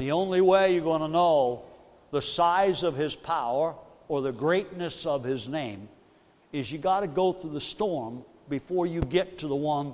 The 0.00 0.12
only 0.12 0.40
way 0.40 0.72
you're 0.72 0.82
going 0.82 1.02
to 1.02 1.08
know 1.08 1.64
the 2.10 2.22
size 2.22 2.84
of 2.84 2.96
his 2.96 3.14
power 3.14 3.74
or 4.08 4.22
the 4.22 4.32
greatness 4.32 5.04
of 5.04 5.22
his 5.22 5.46
name 5.46 5.90
is 6.54 6.72
you 6.72 6.78
got 6.78 7.00
to 7.00 7.06
go 7.06 7.34
through 7.34 7.50
the 7.50 7.60
storm 7.60 8.24
before 8.48 8.86
you 8.86 9.02
get 9.02 9.40
to 9.40 9.46
the 9.46 9.54
one 9.54 9.92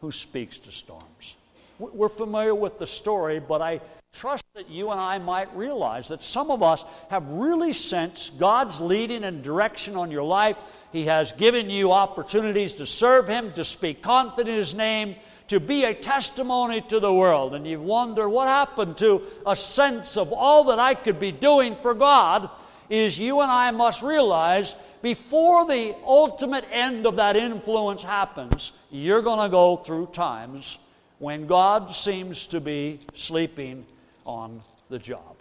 who 0.00 0.10
speaks 0.10 0.58
to 0.58 0.72
storms. 0.72 1.36
We're 1.78 2.08
familiar 2.08 2.52
with 2.52 2.80
the 2.80 2.86
story, 2.88 3.38
but 3.38 3.62
I 3.62 3.80
trust 4.12 4.44
that 4.56 4.70
you 4.70 4.90
and 4.90 5.00
I 5.00 5.18
might 5.18 5.54
realize 5.56 6.08
that 6.08 6.24
some 6.24 6.50
of 6.50 6.64
us 6.64 6.84
have 7.08 7.24
really 7.28 7.72
sensed 7.72 8.36
God's 8.36 8.80
leading 8.80 9.22
and 9.22 9.40
direction 9.44 9.94
on 9.94 10.10
your 10.10 10.24
life. 10.24 10.56
He 10.90 11.04
has 11.04 11.30
given 11.30 11.70
you 11.70 11.92
opportunities 11.92 12.72
to 12.74 12.88
serve 12.88 13.28
Him, 13.28 13.52
to 13.52 13.62
speak 13.62 14.02
confident 14.02 14.48
in 14.48 14.56
His 14.56 14.74
name, 14.74 15.14
to 15.48 15.60
be 15.60 15.84
a 15.84 15.94
testimony 15.94 16.80
to 16.82 17.00
the 17.00 17.12
world. 17.12 17.54
And 17.54 17.66
you 17.66 17.80
wonder 17.80 18.28
what 18.28 18.48
happened 18.48 18.96
to 18.98 19.22
a 19.46 19.54
sense 19.54 20.16
of 20.16 20.32
all 20.32 20.64
that 20.64 20.78
I 20.78 20.94
could 20.94 21.18
be 21.18 21.32
doing 21.32 21.76
for 21.82 21.94
God. 21.94 22.48
Is 22.90 23.18
you 23.18 23.40
and 23.40 23.50
I 23.50 23.70
must 23.70 24.02
realize 24.02 24.74
before 25.00 25.66
the 25.66 25.94
ultimate 26.06 26.64
end 26.70 27.06
of 27.06 27.16
that 27.16 27.36
influence 27.36 28.02
happens, 28.02 28.72
you're 28.90 29.22
going 29.22 29.40
to 29.40 29.48
go 29.50 29.76
through 29.76 30.06
times 30.06 30.78
when 31.18 31.46
God 31.46 31.94
seems 31.94 32.46
to 32.48 32.60
be 32.60 33.00
sleeping 33.14 33.86
on 34.26 34.62
the 34.90 34.98
job. 34.98 35.36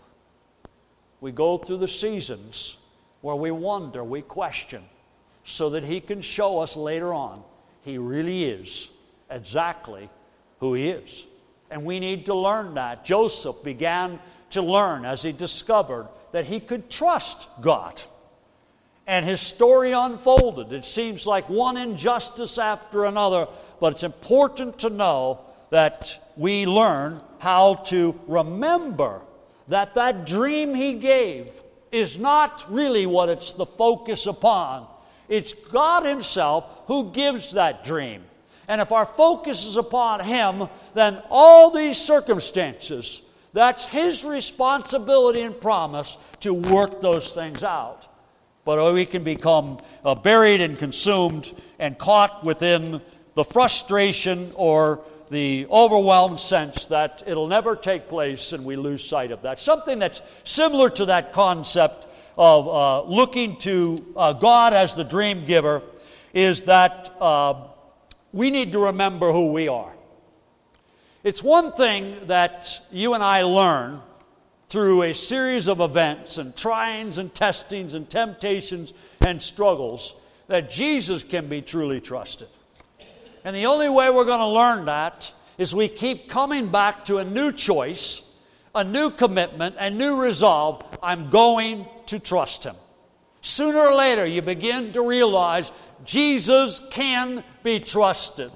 We 1.22 1.32
go 1.32 1.58
through 1.58 1.78
the 1.78 1.88
seasons 1.88 2.78
where 3.22 3.36
we 3.36 3.52
wonder, 3.52 4.04
we 4.04 4.22
question, 4.22 4.84
so 5.46 5.70
that 5.72 5.84
He 5.84 6.02
can 6.02 6.22
show 6.22 6.60
us 6.60 6.76
later 6.76 7.14
on 7.14 7.44
He 7.82 7.98
really 7.98 8.46
is 8.46 8.90
exactly 9.34 10.10
who 10.60 10.74
He 10.74 10.90
is. 10.90 11.26
And 11.70 11.86
we 11.86 12.00
need 12.00 12.28
to 12.28 12.36
learn 12.36 12.76
that. 12.76 13.04
Joseph 13.04 13.64
began 13.64 14.20
to 14.52 14.62
learn 14.62 15.06
as 15.06 15.24
he 15.24 15.32
discovered 15.32 16.08
that 16.32 16.46
he 16.46 16.60
could 16.60 16.90
trust 16.90 17.48
God. 17.62 18.00
And 19.08 19.26
his 19.26 19.42
story 19.42 19.92
unfolded. 19.92 20.72
It 20.72 20.86
seems 20.86 21.26
like 21.26 21.50
one 21.50 21.76
injustice 21.76 22.58
after 22.58 23.06
another, 23.06 23.48
but 23.80 23.94
it's 23.94 24.04
important 24.04 24.80
to 24.80 24.90
know 24.92 25.42
that 25.72 26.32
we 26.38 26.66
learn 26.68 27.22
how 27.40 27.76
to 27.76 28.18
remember 28.28 29.22
that 29.68 29.96
that 29.96 30.26
dream 30.26 30.76
he 30.76 30.94
gave 30.94 31.62
is 31.92 32.18
not 32.18 32.66
really 32.70 33.06
what 33.06 33.30
it's 33.30 33.54
the 33.54 33.66
focus 33.66 34.26
upon. 34.26 34.88
It's 35.28 35.54
God 35.54 36.06
Himself 36.06 36.84
who 36.88 37.12
gives 37.12 37.54
that 37.54 37.84
dream. 37.84 38.24
And 38.68 38.82
if 38.82 38.92
our 38.92 39.06
focus 39.06 39.66
is 39.66 39.76
upon 39.76 40.22
Him, 40.22 40.70
then 40.94 41.22
all 41.30 41.72
these 41.72 41.98
circumstances, 41.98 43.22
that's 43.52 43.86
His 43.86 44.24
responsibility 44.24 45.42
and 45.42 45.60
promise 45.60 46.18
to 46.42 46.54
work 46.54 47.02
those 47.02 47.34
things 47.34 47.64
out. 47.64 48.08
But 48.66 48.94
we 48.94 49.06
can 49.06 49.24
become 49.24 49.80
uh, 50.06 50.16
buried 50.16 50.62
and 50.62 50.80
consumed 50.80 51.54
and 51.80 51.98
caught 51.98 52.46
within 52.46 53.02
the 53.34 53.44
frustration 53.44 54.52
or 54.56 55.02
the 55.30 55.66
overwhelmed 55.70 56.40
sense 56.40 56.88
that 56.88 57.24
it'll 57.26 57.48
never 57.48 57.76
take 57.76 58.08
place 58.08 58.54
and 58.54 58.64
we 58.64 58.76
lose 58.76 59.04
sight 59.04 59.32
of 59.32 59.42
that. 59.42 59.60
Something 59.60 60.00
that's 60.00 60.22
similar 60.44 60.90
to 60.92 61.06
that 61.08 61.34
concept 61.34 62.08
of 62.38 62.68
uh, 62.68 63.04
looking 63.04 63.58
to 63.58 64.14
uh, 64.16 64.34
God 64.34 64.74
as 64.74 64.96
the 64.96 65.04
dream 65.04 65.46
giver 65.46 65.82
is 66.34 66.64
that 66.64 67.16
uh, 67.20 67.68
we 68.34 68.50
need 68.50 68.72
to 68.74 68.80
remember 68.80 69.32
who 69.32 69.52
we 69.52 69.68
are. 69.68 69.94
It's 71.24 71.42
one 71.42 71.72
thing 71.72 72.28
that 72.28 72.82
you 72.92 73.14
and 73.14 73.24
I 73.24 73.44
learn 73.44 74.02
through 74.68 75.04
a 75.04 75.14
series 75.14 75.68
of 75.68 75.80
events 75.80 76.40
and 76.40 76.54
tryings 76.56 77.20
and 77.20 77.34
testings 77.34 77.94
and 77.94 78.10
temptations 78.10 78.94
and 79.22 79.42
struggles 79.42 80.16
that 80.48 80.70
Jesus 80.70 81.24
can 81.24 81.48
be 81.48 81.62
truly 81.62 82.02
trusted. 82.02 82.50
And 83.46 83.56
the 83.56 83.68
only 83.68 83.88
way 83.88 84.10
we're 84.10 84.26
going 84.26 84.40
to 84.40 84.48
learn 84.48 84.86
that 84.86 85.32
is 85.58 85.76
we 85.76 85.88
keep 85.88 86.28
coming 86.28 86.70
back 86.70 87.06
to 87.06 87.20
a 87.20 87.24
new 87.26 87.52
choice, 87.52 88.24
a 88.74 88.84
new 88.84 89.12
commitment, 89.12 89.76
a 89.78 89.90
new 89.90 90.22
resolve. 90.22 90.84
I'm 91.02 91.30
going 91.30 91.86
to 92.08 92.20
trust 92.20 92.64
Him. 92.64 92.76
Sooner 93.44 93.78
or 93.78 93.94
later, 93.94 94.26
you 94.26 94.42
begin 94.42 94.94
to 94.94 95.06
realize 95.06 95.72
Jesus 96.06 96.82
can 96.90 97.44
be 97.62 97.82
trusted. 97.82 98.52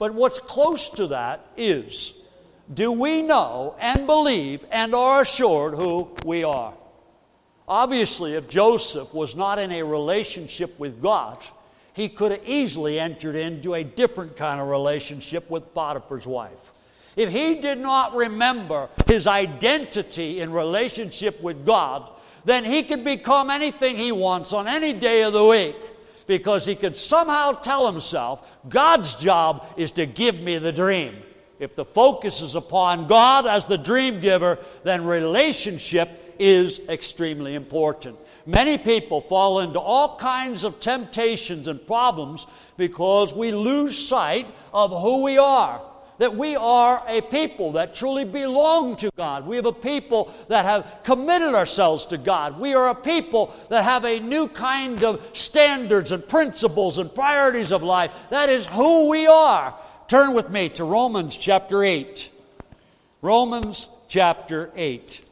But 0.00 0.12
what's 0.12 0.40
close 0.40 0.88
to 0.90 1.06
that 1.06 1.46
is 1.56 2.12
do 2.74 2.90
we 2.90 3.22
know 3.22 3.76
and 3.78 4.08
believe 4.08 4.64
and 4.72 4.92
are 4.92 5.22
assured 5.22 5.74
who 5.74 6.10
we 6.24 6.42
are? 6.42 6.74
Obviously, 7.68 8.34
if 8.34 8.48
Joseph 8.48 9.14
was 9.14 9.36
not 9.36 9.60
in 9.60 9.70
a 9.70 9.84
relationship 9.84 10.76
with 10.80 11.00
God, 11.00 11.38
he 11.92 12.08
could 12.08 12.32
have 12.32 12.42
easily 12.44 12.98
entered 12.98 13.36
into 13.36 13.74
a 13.74 13.84
different 13.84 14.36
kind 14.36 14.60
of 14.60 14.66
relationship 14.66 15.48
with 15.48 15.72
Potiphar's 15.72 16.26
wife. 16.26 16.72
If 17.14 17.30
he 17.30 17.60
did 17.60 17.78
not 17.78 18.16
remember 18.16 18.88
his 19.06 19.28
identity 19.28 20.40
in 20.40 20.50
relationship 20.50 21.40
with 21.40 21.64
God, 21.64 22.10
then 22.44 22.64
he 22.64 22.82
could 22.82 23.04
become 23.04 23.50
anything 23.50 23.96
he 23.96 24.12
wants 24.12 24.52
on 24.52 24.68
any 24.68 24.92
day 24.92 25.22
of 25.22 25.32
the 25.32 25.44
week 25.44 25.76
because 26.26 26.64
he 26.64 26.74
could 26.74 26.96
somehow 26.96 27.52
tell 27.52 27.90
himself 27.90 28.58
God's 28.68 29.14
job 29.16 29.66
is 29.76 29.92
to 29.92 30.06
give 30.06 30.36
me 30.36 30.58
the 30.58 30.72
dream. 30.72 31.22
If 31.58 31.76
the 31.76 31.84
focus 31.84 32.40
is 32.40 32.54
upon 32.54 33.06
God 33.06 33.46
as 33.46 33.66
the 33.66 33.78
dream 33.78 34.18
giver, 34.18 34.58
then 34.82 35.04
relationship 35.04 36.34
is 36.38 36.80
extremely 36.88 37.54
important. 37.54 38.18
Many 38.46 38.78
people 38.78 39.20
fall 39.20 39.60
into 39.60 39.78
all 39.78 40.16
kinds 40.16 40.64
of 40.64 40.80
temptations 40.80 41.68
and 41.68 41.86
problems 41.86 42.46
because 42.76 43.32
we 43.32 43.52
lose 43.52 43.96
sight 43.96 44.46
of 44.74 44.90
who 44.90 45.22
we 45.22 45.38
are. 45.38 45.80
That 46.22 46.36
we 46.36 46.54
are 46.54 47.02
a 47.08 47.20
people 47.20 47.72
that 47.72 47.96
truly 47.96 48.24
belong 48.24 48.94
to 48.94 49.10
God. 49.16 49.44
We 49.44 49.56
have 49.56 49.66
a 49.66 49.72
people 49.72 50.32
that 50.46 50.64
have 50.64 51.00
committed 51.02 51.52
ourselves 51.52 52.06
to 52.06 52.16
God. 52.16 52.60
We 52.60 52.74
are 52.74 52.90
a 52.90 52.94
people 52.94 53.52
that 53.70 53.82
have 53.82 54.04
a 54.04 54.20
new 54.20 54.46
kind 54.46 55.02
of 55.02 55.28
standards 55.36 56.12
and 56.12 56.24
principles 56.28 56.98
and 56.98 57.12
priorities 57.12 57.72
of 57.72 57.82
life. 57.82 58.12
That 58.30 58.50
is 58.50 58.66
who 58.66 59.10
we 59.10 59.26
are. 59.26 59.76
Turn 60.06 60.32
with 60.32 60.48
me 60.48 60.68
to 60.68 60.84
Romans 60.84 61.36
chapter 61.36 61.82
8. 61.82 62.30
Romans 63.20 63.88
chapter 64.06 64.70
8. 64.76 65.28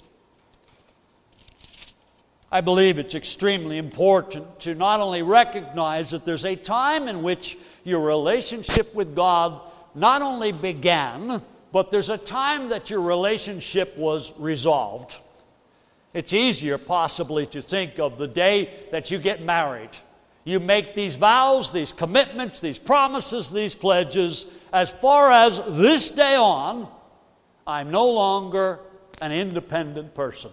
I 2.50 2.62
believe 2.62 2.98
it's 2.98 3.14
extremely 3.14 3.79
important 3.79 4.59
to 4.62 4.74
not 4.74 4.98
only 4.98 5.22
recognize 5.22 6.11
that 6.11 6.24
there's 6.24 6.44
a 6.44 6.57
time 6.57 7.07
in 7.07 7.22
which 7.22 7.57
your 7.85 8.00
relationship 8.00 8.92
with 8.92 9.14
God 9.14 9.61
not 9.94 10.22
only 10.22 10.53
began, 10.53 11.42
but 11.72 11.90
there's 11.90 12.11
a 12.11 12.18
time 12.18 12.68
that 12.70 12.90
your 12.90 13.00
relationship 13.00 13.96
was 13.96 14.33
resolved. 14.38 15.18
It's 16.12 16.33
easier, 16.33 16.79
possibly, 16.79 17.46
to 17.46 17.62
think 17.62 17.98
of 17.98 18.18
the 18.18 18.26
day 18.26 18.70
that 18.90 19.11
you 19.11 19.18
get 19.18 19.42
married. 19.42 19.90
You 20.44 20.59
make 20.59 20.94
these 20.94 21.16
vows, 21.16 21.70
these 21.70 21.92
commitments, 21.92 22.61
these 22.61 22.79
promises, 22.79 23.50
these 23.50 23.74
pledges. 23.74 24.46
As 24.72 24.90
far 24.90 25.31
as 25.31 25.61
this 25.68 26.11
day 26.11 26.35
on, 26.35 26.88
I'm 27.66 27.90
no 27.90 28.11
longer 28.11 28.81
an 29.20 29.33
independent 29.33 30.14
person 30.14 30.50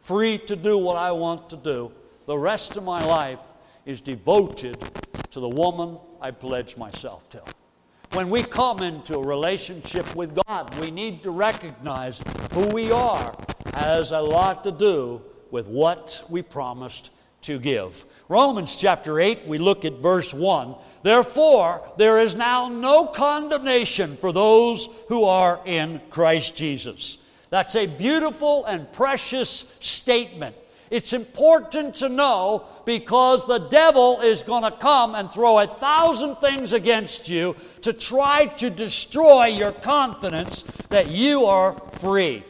free 0.00 0.36
to 0.36 0.54
do 0.54 0.76
what 0.76 0.96
I 0.96 1.12
want 1.12 1.48
to 1.50 1.56
do. 1.56 1.90
The 2.26 2.38
rest 2.38 2.76
of 2.76 2.84
my 2.84 3.02
life 3.04 3.38
is 3.86 4.02
devoted 4.02 4.78
to 5.30 5.40
the 5.40 5.48
woman 5.48 5.98
I 6.20 6.30
pledged 6.30 6.76
myself 6.76 7.28
to. 7.30 7.42
When 8.14 8.28
we 8.28 8.44
come 8.44 8.80
into 8.80 9.16
a 9.16 9.26
relationship 9.26 10.14
with 10.14 10.38
God, 10.46 10.72
we 10.78 10.92
need 10.92 11.24
to 11.24 11.32
recognize 11.32 12.20
who 12.52 12.68
we 12.68 12.92
are 12.92 13.36
has 13.74 14.12
a 14.12 14.20
lot 14.20 14.62
to 14.62 14.70
do 14.70 15.20
with 15.50 15.66
what 15.66 16.22
we 16.28 16.40
promised 16.40 17.10
to 17.42 17.58
give. 17.58 18.04
Romans 18.28 18.76
chapter 18.76 19.18
8, 19.18 19.48
we 19.48 19.58
look 19.58 19.84
at 19.84 19.94
verse 19.94 20.32
1. 20.32 20.76
Therefore, 21.02 21.82
there 21.98 22.20
is 22.20 22.36
now 22.36 22.68
no 22.68 23.04
condemnation 23.04 24.16
for 24.16 24.32
those 24.32 24.88
who 25.08 25.24
are 25.24 25.58
in 25.64 26.00
Christ 26.10 26.54
Jesus. 26.54 27.18
That's 27.50 27.74
a 27.74 27.86
beautiful 27.86 28.64
and 28.66 28.92
precious 28.92 29.64
statement. 29.80 30.54
It's 30.90 31.12
important 31.12 31.96
to 31.96 32.08
know 32.08 32.64
because 32.84 33.46
the 33.46 33.58
devil 33.58 34.20
is 34.20 34.42
going 34.42 34.64
to 34.64 34.70
come 34.70 35.14
and 35.14 35.30
throw 35.30 35.58
a 35.58 35.66
thousand 35.66 36.36
things 36.36 36.72
against 36.72 37.28
you 37.28 37.56
to 37.82 37.92
try 37.92 38.46
to 38.46 38.70
destroy 38.70 39.46
your 39.46 39.72
confidence 39.72 40.64
that 40.90 41.08
you 41.08 41.46
are 41.46 41.72
free, 42.00 42.44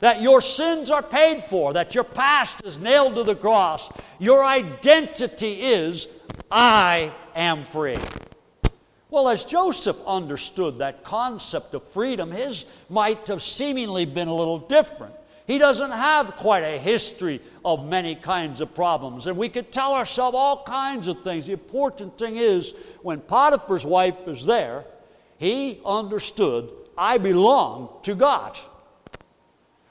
that 0.00 0.20
your 0.20 0.40
sins 0.40 0.90
are 0.90 1.02
paid 1.02 1.44
for, 1.44 1.72
that 1.72 1.94
your 1.94 2.04
past 2.04 2.64
is 2.64 2.78
nailed 2.78 3.14
to 3.14 3.24
the 3.24 3.36
cross. 3.36 3.88
Your 4.18 4.44
identity 4.44 5.60
is, 5.62 6.08
I 6.50 7.12
am 7.34 7.64
free. 7.64 7.96
Well, 9.10 9.28
as 9.30 9.44
Joseph 9.44 9.96
understood 10.06 10.78
that 10.78 11.02
concept 11.04 11.72
of 11.72 11.82
freedom, 11.84 12.30
his 12.30 12.66
might 12.90 13.26
have 13.28 13.42
seemingly 13.42 14.04
been 14.04 14.28
a 14.28 14.34
little 14.34 14.58
different. 14.58 15.14
He 15.48 15.58
doesn't 15.58 15.92
have 15.92 16.36
quite 16.36 16.62
a 16.62 16.78
history 16.78 17.40
of 17.64 17.86
many 17.86 18.14
kinds 18.14 18.60
of 18.60 18.74
problems. 18.74 19.26
And 19.26 19.38
we 19.38 19.48
could 19.48 19.72
tell 19.72 19.94
ourselves 19.94 20.36
all 20.38 20.62
kinds 20.62 21.08
of 21.08 21.24
things. 21.24 21.46
The 21.46 21.54
important 21.54 22.18
thing 22.18 22.36
is, 22.36 22.74
when 23.00 23.20
Potiphar's 23.20 23.86
wife 23.86 24.14
was 24.26 24.44
there, 24.44 24.84
he 25.38 25.80
understood, 25.86 26.68
I 26.98 27.16
belong 27.16 27.88
to 28.02 28.14
God. 28.14 28.58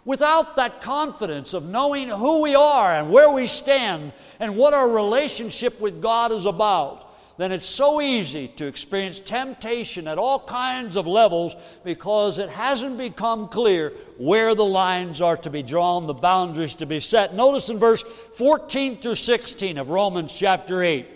Without 0.05 0.57
that 0.57 0.79
confidence 0.79 1.55
of 1.55 1.65
knowing 1.65 2.07
who 2.07 2.41
we 2.41 2.53
are 2.53 2.93
and 2.93 3.09
where 3.09 3.31
we 3.31 3.47
stand 3.47 4.13
and 4.39 4.57
what 4.57 4.75
our 4.75 4.87
relationship 4.87 5.79
with 5.81 6.03
God 6.03 6.31
is 6.31 6.45
about, 6.45 7.06
then 7.37 7.51
it's 7.51 7.65
so 7.65 8.01
easy 8.01 8.47
to 8.47 8.65
experience 8.65 9.19
temptation 9.19 10.07
at 10.07 10.17
all 10.17 10.39
kinds 10.39 10.95
of 10.95 11.05
levels 11.05 11.55
because 11.83 12.39
it 12.39 12.49
hasn't 12.49 12.97
become 12.97 13.47
clear 13.47 13.93
where 14.17 14.55
the 14.55 14.65
lines 14.65 15.21
are 15.21 15.37
to 15.37 15.49
be 15.51 15.61
drawn, 15.61 16.07
the 16.07 16.13
boundaries 16.13 16.75
to 16.75 16.87
be 16.87 16.99
set. 16.99 17.35
Notice 17.35 17.69
in 17.69 17.77
verse 17.77 18.03
14 18.33 18.99
through 18.99 19.15
16 19.15 19.77
of 19.77 19.89
Romans 19.89 20.33
chapter 20.35 20.81
8. 20.81 21.07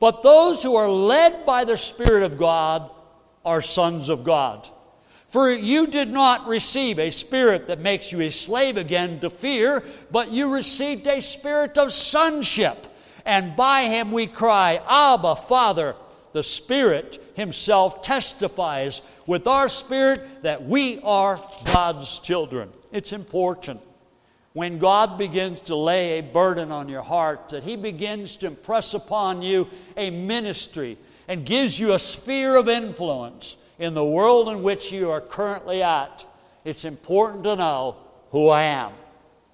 But 0.00 0.24
those 0.24 0.60
who 0.62 0.74
are 0.74 0.88
led 0.88 1.46
by 1.46 1.64
the 1.64 1.76
Spirit 1.76 2.24
of 2.24 2.36
God 2.36 2.90
are 3.44 3.62
sons 3.62 4.08
of 4.08 4.24
God. 4.24 4.68
For 5.28 5.52
you 5.52 5.86
did 5.86 6.10
not 6.10 6.48
receive 6.48 6.98
a 6.98 7.10
spirit 7.10 7.68
that 7.68 7.78
makes 7.78 8.10
you 8.10 8.20
a 8.22 8.30
slave 8.30 8.76
again 8.76 9.20
to 9.20 9.30
fear, 9.30 9.84
but 10.10 10.32
you 10.32 10.52
received 10.52 11.06
a 11.06 11.20
spirit 11.20 11.78
of 11.78 11.92
sonship 11.92 12.88
and 13.24 13.56
by 13.56 13.84
him 13.84 14.12
we 14.12 14.26
cry, 14.26 14.80
Abba, 14.88 15.36
Father. 15.36 15.94
The 16.32 16.42
Spirit 16.44 17.20
Himself 17.34 18.02
testifies 18.02 19.02
with 19.26 19.48
our 19.48 19.68
spirit 19.68 20.42
that 20.42 20.64
we 20.64 21.00
are 21.00 21.40
God's 21.72 22.20
children. 22.20 22.70
It's 22.92 23.12
important 23.12 23.80
when 24.52 24.78
God 24.78 25.16
begins 25.18 25.60
to 25.62 25.76
lay 25.76 26.18
a 26.18 26.22
burden 26.22 26.72
on 26.72 26.88
your 26.88 27.02
heart, 27.02 27.50
that 27.50 27.62
He 27.62 27.76
begins 27.76 28.36
to 28.36 28.46
impress 28.46 28.94
upon 28.94 29.42
you 29.42 29.68
a 29.96 30.10
ministry 30.10 30.98
and 31.28 31.46
gives 31.46 31.78
you 31.78 31.92
a 31.92 31.98
sphere 31.98 32.56
of 32.56 32.68
influence 32.68 33.56
in 33.78 33.94
the 33.94 34.04
world 34.04 34.48
in 34.48 34.62
which 34.62 34.92
you 34.92 35.10
are 35.10 35.20
currently 35.20 35.82
at. 35.82 36.24
It's 36.64 36.84
important 36.84 37.44
to 37.44 37.56
know 37.56 37.96
who 38.30 38.48
I 38.48 38.62
am. 38.62 38.92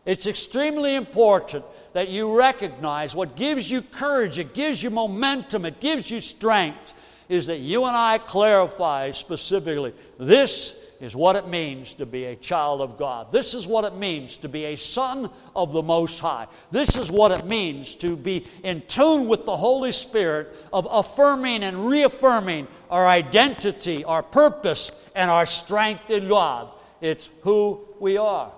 It's 0.06 0.26
extremely 0.26 0.94
important 0.94 1.64
that 1.92 2.08
you 2.08 2.38
recognize 2.38 3.14
what 3.14 3.34
gives 3.34 3.68
you 3.68 3.82
courage, 3.82 4.38
it 4.38 4.54
gives 4.54 4.82
you 4.82 4.88
momentum, 4.88 5.64
it 5.64 5.80
gives 5.80 6.10
you 6.10 6.20
strength, 6.20 6.94
is 7.28 7.46
that 7.48 7.58
you 7.58 7.84
and 7.84 7.96
I 7.96 8.18
clarify 8.18 9.10
specifically 9.10 9.92
this 10.16 10.76
is 11.00 11.16
what 11.16 11.36
it 11.36 11.48
means 11.48 11.92
to 11.94 12.06
be 12.06 12.26
a 12.26 12.36
child 12.36 12.80
of 12.80 12.96
God. 12.96 13.32
This 13.32 13.52
is 13.52 13.66
what 13.66 13.84
it 13.84 13.96
means 13.96 14.36
to 14.38 14.48
be 14.48 14.66
a 14.66 14.76
son 14.76 15.28
of 15.54 15.72
the 15.72 15.82
Most 15.82 16.20
High. 16.20 16.46
This 16.70 16.96
is 16.96 17.10
what 17.10 17.32
it 17.32 17.44
means 17.44 17.96
to 17.96 18.16
be 18.16 18.46
in 18.62 18.82
tune 18.88 19.26
with 19.26 19.44
the 19.44 19.56
Holy 19.56 19.92
Spirit 19.92 20.54
of 20.72 20.86
affirming 20.90 21.64
and 21.64 21.86
reaffirming 21.86 22.68
our 22.90 23.06
identity, 23.06 24.04
our 24.04 24.22
purpose, 24.22 24.92
and 25.14 25.30
our 25.30 25.46
strength 25.46 26.10
in 26.10 26.28
God. 26.28 26.70
It's 27.00 27.28
who 27.42 27.80
we 27.98 28.16
are. 28.16 28.52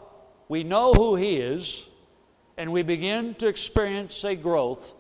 We 0.49 0.65
know 0.65 0.93
who 0.93 1.17
He 1.17 1.37
is 1.37 1.87
and 2.57 2.73
we 2.73 2.83
begin 2.83 3.35
to 3.37 3.47
experience 3.47 4.25
a 4.25 4.35
growth 4.35 4.93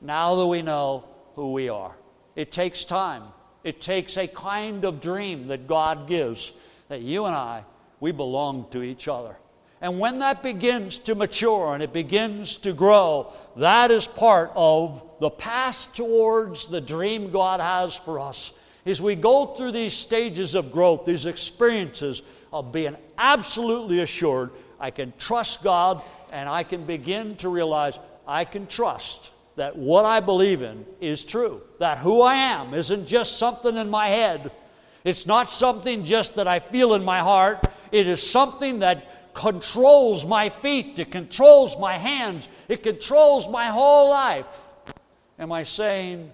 now 0.00 0.34
that 0.34 0.46
we 0.46 0.62
know 0.62 1.04
who 1.34 1.52
we 1.52 1.68
are. 1.68 1.94
It 2.34 2.52
takes 2.52 2.84
time. 2.84 3.22
It 3.64 3.80
takes 3.80 4.16
a 4.16 4.26
kind 4.26 4.84
of 4.84 5.00
dream 5.00 5.48
that 5.48 5.66
God 5.66 6.06
gives 6.06 6.52
that 6.88 7.00
you 7.00 7.24
and 7.24 7.34
I, 7.34 7.64
we 8.00 8.12
belong 8.12 8.66
to 8.70 8.82
each 8.82 9.08
other. 9.08 9.36
And 9.80 9.98
when 9.98 10.20
that 10.20 10.42
begins 10.42 10.98
to 11.00 11.14
mature 11.14 11.74
and 11.74 11.82
it 11.82 11.92
begins 11.92 12.58
to 12.58 12.72
grow, 12.72 13.32
that 13.56 13.90
is 13.90 14.06
part 14.06 14.52
of 14.54 15.02
the 15.20 15.30
path 15.30 15.92
towards 15.92 16.68
the 16.68 16.80
dream 16.80 17.30
God 17.30 17.60
has 17.60 17.94
for 17.94 18.20
us. 18.20 18.52
As 18.84 19.02
we 19.02 19.16
go 19.16 19.46
through 19.46 19.72
these 19.72 19.94
stages 19.94 20.54
of 20.54 20.70
growth, 20.70 21.04
these 21.04 21.26
experiences 21.26 22.22
of 22.52 22.72
being 22.72 22.96
absolutely 23.18 24.00
assured, 24.00 24.50
I 24.80 24.90
can 24.90 25.12
trust 25.18 25.62
God 25.62 26.02
and 26.30 26.48
I 26.48 26.62
can 26.62 26.84
begin 26.84 27.36
to 27.36 27.48
realize 27.48 27.98
I 28.26 28.44
can 28.44 28.66
trust 28.66 29.30
that 29.56 29.76
what 29.76 30.04
I 30.04 30.20
believe 30.20 30.62
in 30.62 30.84
is 31.00 31.24
true, 31.24 31.62
that 31.78 31.98
who 31.98 32.20
I 32.20 32.34
am 32.34 32.74
isn't 32.74 33.06
just 33.06 33.38
something 33.38 33.76
in 33.76 33.88
my 33.88 34.08
head. 34.08 34.52
It's 35.04 35.26
not 35.26 35.48
something 35.48 36.04
just 36.04 36.34
that 36.34 36.46
I 36.46 36.60
feel 36.60 36.94
in 36.94 37.04
my 37.04 37.20
heart. 37.20 37.66
It 37.92 38.06
is 38.06 38.22
something 38.22 38.80
that 38.80 39.32
controls 39.34 40.24
my 40.26 40.48
feet, 40.48 40.98
it 40.98 41.10
controls 41.10 41.76
my 41.78 41.98
hands, 41.98 42.48
it 42.68 42.82
controls 42.82 43.48
my 43.48 43.66
whole 43.66 44.10
life. 44.10 44.68
Am 45.38 45.52
I 45.52 45.62
saying 45.62 46.30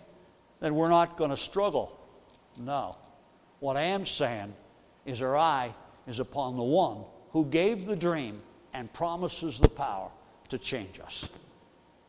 that 0.60 0.72
we're 0.72 0.88
not 0.88 1.16
going 1.16 1.30
to 1.30 1.36
struggle? 1.36 1.98
No. 2.56 2.96
What 3.58 3.76
I 3.76 3.82
am 3.82 4.06
saying 4.06 4.54
is 5.04 5.20
our 5.20 5.36
eye 5.36 5.74
is 6.06 6.20
upon 6.20 6.56
the 6.56 6.62
one 6.62 7.04
who 7.32 7.44
gave 7.46 7.86
the 7.86 7.96
dream 7.96 8.40
and 8.74 8.92
promises 8.92 9.58
the 9.58 9.68
power 9.68 10.08
to 10.48 10.58
change 10.58 11.00
us. 11.00 11.28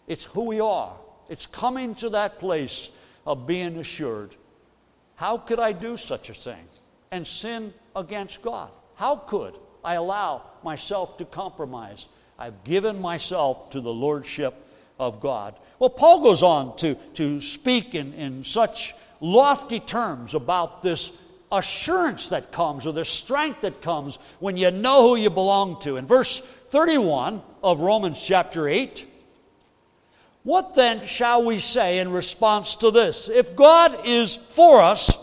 It's 0.07 0.25
who 0.25 0.43
we 0.43 0.59
are. 0.59 0.95
It's 1.29 1.45
coming 1.45 1.95
to 1.95 2.09
that 2.09 2.39
place 2.39 2.89
of 3.25 3.47
being 3.47 3.77
assured. 3.77 4.35
How 5.15 5.37
could 5.37 5.59
I 5.59 5.71
do 5.71 5.95
such 5.97 6.29
a 6.29 6.33
thing 6.33 6.67
and 7.11 7.25
sin 7.25 7.73
against 7.95 8.41
God? 8.41 8.69
How 8.95 9.15
could 9.15 9.55
I 9.83 9.95
allow 9.95 10.43
myself 10.63 11.17
to 11.17 11.25
compromise? 11.25 12.07
I've 12.37 12.63
given 12.63 12.99
myself 12.99 13.69
to 13.69 13.79
the 13.79 13.93
Lordship 13.93 14.55
of 14.99 15.21
God. 15.21 15.55
Well, 15.79 15.89
Paul 15.89 16.21
goes 16.21 16.43
on 16.43 16.75
to, 16.77 16.95
to 17.15 17.39
speak 17.41 17.95
in, 17.95 18.13
in 18.13 18.43
such 18.43 18.93
lofty 19.21 19.79
terms 19.79 20.33
about 20.33 20.83
this 20.83 21.11
assurance 21.53 22.29
that 22.29 22.51
comes 22.51 22.85
or 22.85 22.91
the 22.91 23.05
strength 23.05 23.61
that 23.61 23.81
comes 23.81 24.19
when 24.39 24.57
you 24.57 24.71
know 24.71 25.01
who 25.03 25.15
you 25.15 25.29
belong 25.29 25.79
to. 25.81 25.97
In 25.97 26.05
verse 26.07 26.39
31 26.69 27.41
of 27.63 27.79
Romans 27.79 28.21
chapter 28.21 28.67
8, 28.67 29.05
what 30.43 30.75
then 30.75 31.05
shall 31.05 31.43
we 31.43 31.59
say 31.59 31.99
in 31.99 32.11
response 32.11 32.75
to 32.77 32.91
this? 32.91 33.29
If 33.29 33.55
God 33.55 34.05
is 34.05 34.35
for 34.35 34.81
us, 34.81 35.17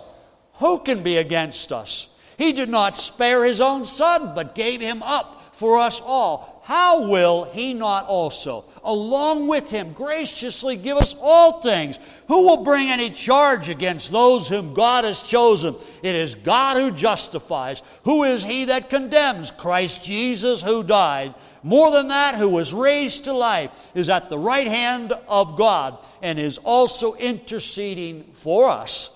who 0.54 0.78
can 0.78 1.02
be 1.02 1.18
against 1.18 1.72
us? 1.72 2.08
He 2.38 2.52
did 2.52 2.70
not 2.70 2.96
spare 2.96 3.44
his 3.44 3.60
own 3.60 3.84
son, 3.84 4.32
but 4.34 4.54
gave 4.54 4.80
him 4.80 5.02
up 5.02 5.54
for 5.54 5.78
us 5.78 6.00
all 6.02 6.49
how 6.62 7.08
will 7.08 7.44
he 7.44 7.72
not 7.72 8.06
also, 8.06 8.64
along 8.84 9.48
with 9.48 9.70
him, 9.70 9.92
graciously 9.92 10.76
give 10.76 10.98
us 10.98 11.14
all 11.20 11.60
things? 11.60 11.98
Who 12.28 12.42
will 12.42 12.64
bring 12.64 12.90
any 12.90 13.10
charge 13.10 13.68
against 13.68 14.12
those 14.12 14.46
whom 14.46 14.74
God 14.74 15.04
has 15.04 15.22
chosen? 15.22 15.76
It 16.02 16.14
is 16.14 16.34
God 16.34 16.76
who 16.76 16.90
justifies. 16.90 17.82
Who 18.04 18.24
is 18.24 18.44
he 18.44 18.66
that 18.66 18.90
condemns? 18.90 19.50
Christ 19.50 20.04
Jesus 20.04 20.62
who 20.62 20.82
died. 20.84 21.34
More 21.62 21.90
than 21.90 22.08
that, 22.08 22.36
who 22.36 22.48
was 22.48 22.72
raised 22.72 23.24
to 23.24 23.32
life, 23.32 23.70
is 23.94 24.08
at 24.08 24.30
the 24.30 24.38
right 24.38 24.66
hand 24.66 25.12
of 25.28 25.56
God 25.56 26.04
and 26.22 26.38
is 26.38 26.58
also 26.58 27.14
interceding 27.14 28.24
for 28.32 28.68
us. 28.68 29.10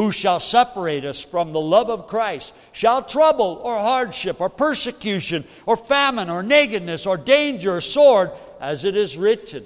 Who 0.00 0.12
shall 0.12 0.40
separate 0.40 1.04
us 1.04 1.20
from 1.20 1.52
the 1.52 1.60
love 1.60 1.90
of 1.90 2.06
Christ? 2.06 2.54
Shall 2.72 3.02
trouble 3.02 3.60
or 3.62 3.78
hardship 3.78 4.40
or 4.40 4.48
persecution 4.48 5.44
or 5.66 5.76
famine 5.76 6.30
or 6.30 6.42
nakedness 6.42 7.04
or 7.04 7.18
danger 7.18 7.76
or 7.76 7.80
sword, 7.82 8.30
as 8.62 8.86
it 8.86 8.96
is 8.96 9.18
written? 9.18 9.62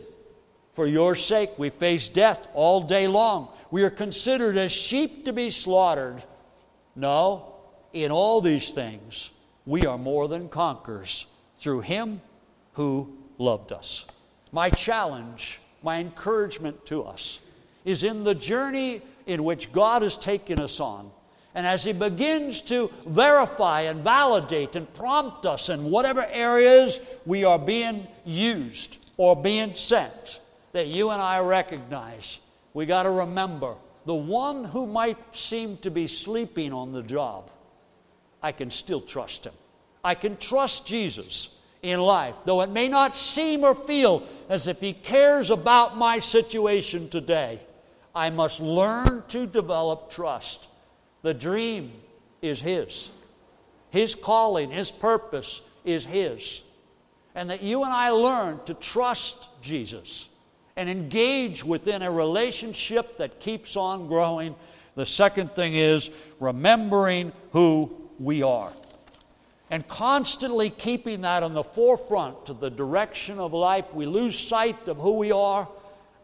For 0.73 0.88
your 0.88 1.14
sake 1.14 1.51
we 1.57 1.70
face 1.70 2.09
death 2.09 2.49
all 2.53 2.81
day 2.81 3.07
long. 3.07 3.47
We 3.70 3.85
are 3.85 3.90
considered 3.90 4.57
as 4.57 4.73
sheep 4.73 5.27
to 5.27 5.33
be 5.33 5.51
slaughtered. 5.51 6.25
No, 6.97 7.55
in 7.92 8.11
all 8.11 8.40
these 8.40 8.73
things 8.73 9.31
we 9.64 9.87
are 9.87 9.99
more 9.99 10.27
than 10.27 10.49
conquerors 10.49 11.27
through 11.61 11.83
Him 11.83 12.20
who 12.73 13.16
loved 13.38 13.70
us. 13.70 14.05
My 14.51 14.68
challenge, 14.68 15.61
my 15.85 16.01
encouragement 16.01 16.87
to 16.87 17.05
us 17.05 17.38
is 17.85 18.03
in 18.03 18.25
the 18.25 18.35
journey 18.35 19.01
in 19.27 19.45
which 19.45 19.73
God 19.73 20.03
has 20.03 20.17
taken 20.17 20.61
us 20.61 20.81
on. 20.81 21.11
And 21.55 21.67
as 21.67 21.85
He 21.85 21.93
begins 21.93 22.61
to 22.63 22.91
verify 23.07 23.83
and 23.83 24.03
validate 24.03 24.77
and 24.77 24.93
prompt 24.95 25.47
us 25.47 25.69
in 25.69 25.85
whatever 25.85 26.27
areas 26.27 26.99
we 27.25 27.45
are 27.45 27.59
being 27.59 28.07
used 28.25 28.99
or 29.17 29.37
being 29.37 29.75
sent, 29.75 30.41
that 30.73 30.89
you 30.89 31.11
and 31.11 31.23
I 31.23 31.39
recognize, 31.41 32.41
we 32.73 32.87
got 32.87 33.05
to 33.05 33.11
remember 33.11 33.77
the 34.07 34.15
one 34.15 34.65
who 34.65 34.87
might 34.87 35.19
seem 35.35 35.79
to 35.79 35.91
be 35.91 36.07
sleeping 36.07 36.73
on 36.73 36.93
the 36.93 37.03
job, 37.03 37.51
I 38.43 38.53
can 38.53 38.71
still 38.71 39.01
trust 39.01 39.47
him. 39.47 39.55
I 40.03 40.15
can 40.15 40.37
trust 40.37 40.85
Jesus 40.85 41.57
in 41.83 42.01
life, 42.01 42.35
though 42.45 42.61
it 42.61 42.71
may 42.71 42.89
not 42.89 43.17
seem 43.17 43.65
or 43.65 43.75
feel 43.75 44.27
as 44.49 44.69
if 44.69 44.81
he 44.81 44.93
cares 44.93 45.51
about 45.51 45.97
my 45.97 46.19
situation 46.19 47.09
today. 47.09 47.61
I 48.14 48.31
must 48.31 48.61
learn 48.61 49.24
to 49.29 49.46
develop 49.46 50.11
trust. 50.11 50.68
The 51.22 51.35
dream 51.35 51.92
is 52.42 52.61
His, 52.61 53.11
His 53.90 54.14
calling, 54.14 54.70
His 54.70 54.90
purpose 54.90 55.61
is 55.85 56.05
His. 56.05 56.62
And 57.35 57.50
that 57.50 57.62
you 57.62 57.83
and 57.83 57.92
I 57.92 58.11
learn 58.11 58.61
to 58.66 58.74
trust 58.74 59.48
Jesus 59.61 60.29
and 60.77 60.88
engage 60.88 61.64
within 61.64 62.03
a 62.03 62.11
relationship 62.11 63.18
that 63.18 63.40
keeps 63.40 63.77
on 63.77 64.07
growing. 64.07 64.55
The 64.94 65.07
second 65.07 65.53
thing 65.53 65.74
is 65.74 66.11
remembering 66.38 67.33
who 67.53 67.90
we 68.20 68.42
are. 68.42 68.72
And 69.70 69.87
constantly 69.88 70.70
keeping 70.70 71.22
that 71.22 71.42
on 71.42 71.55
the 71.55 71.64
forefront 71.64 72.46
to 72.46 72.53
the 72.53 72.70
direction 72.70 73.40
of 73.40 73.53
life, 73.53 73.92
we 73.92 74.07
lose 74.07 74.38
sight 74.38 74.87
of 74.87 74.98
who 74.98 75.12
we 75.14 75.33
are 75.33 75.68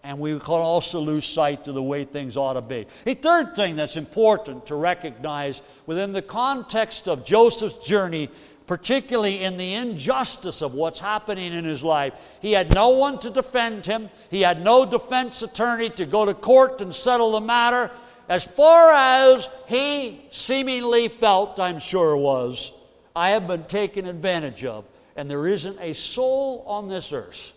and 0.02 0.18
we 0.18 0.38
can 0.38 0.54
also 0.54 1.00
lose 1.00 1.26
sight 1.26 1.68
of 1.68 1.74
the 1.74 1.82
way 1.82 2.04
things 2.04 2.36
ought 2.36 2.54
to 2.54 2.62
be. 2.62 2.86
A 3.06 3.14
third 3.14 3.54
thing 3.54 3.76
that's 3.76 3.96
important 3.96 4.66
to 4.66 4.74
recognize 4.74 5.62
within 5.86 6.12
the 6.12 6.22
context 6.22 7.08
of 7.08 7.24
Joseph's 7.24 7.86
journey, 7.86 8.30
particularly 8.66 9.42
in 9.42 9.56
the 9.56 9.74
injustice 9.74 10.62
of 10.62 10.74
what's 10.74 10.98
happening 10.98 11.52
in 11.52 11.64
his 11.64 11.82
life, 11.82 12.14
he 12.40 12.52
had 12.52 12.74
no 12.74 12.90
one 12.90 13.18
to 13.20 13.30
defend 13.30 13.84
him, 13.84 14.08
he 14.30 14.40
had 14.40 14.62
no 14.64 14.86
defense 14.86 15.42
attorney 15.42 15.90
to 15.90 16.06
go 16.06 16.24
to 16.24 16.34
court 16.34 16.80
and 16.80 16.94
settle 16.94 17.32
the 17.32 17.40
matter. 17.40 17.90
As 18.28 18.44
far 18.44 18.92
as 18.92 19.48
he 19.66 20.24
seemingly 20.30 21.08
felt, 21.08 21.58
I'm 21.60 21.80
sure 21.80 22.16
was, 22.16 22.72
I 23.14 23.30
have 23.30 23.48
been 23.48 23.64
taken 23.64 24.06
advantage 24.06 24.64
of, 24.64 24.84
and 25.16 25.30
there 25.30 25.46
isn't 25.46 25.78
a 25.80 25.92
soul 25.92 26.64
on 26.66 26.88
this 26.88 27.12
earth 27.12 27.52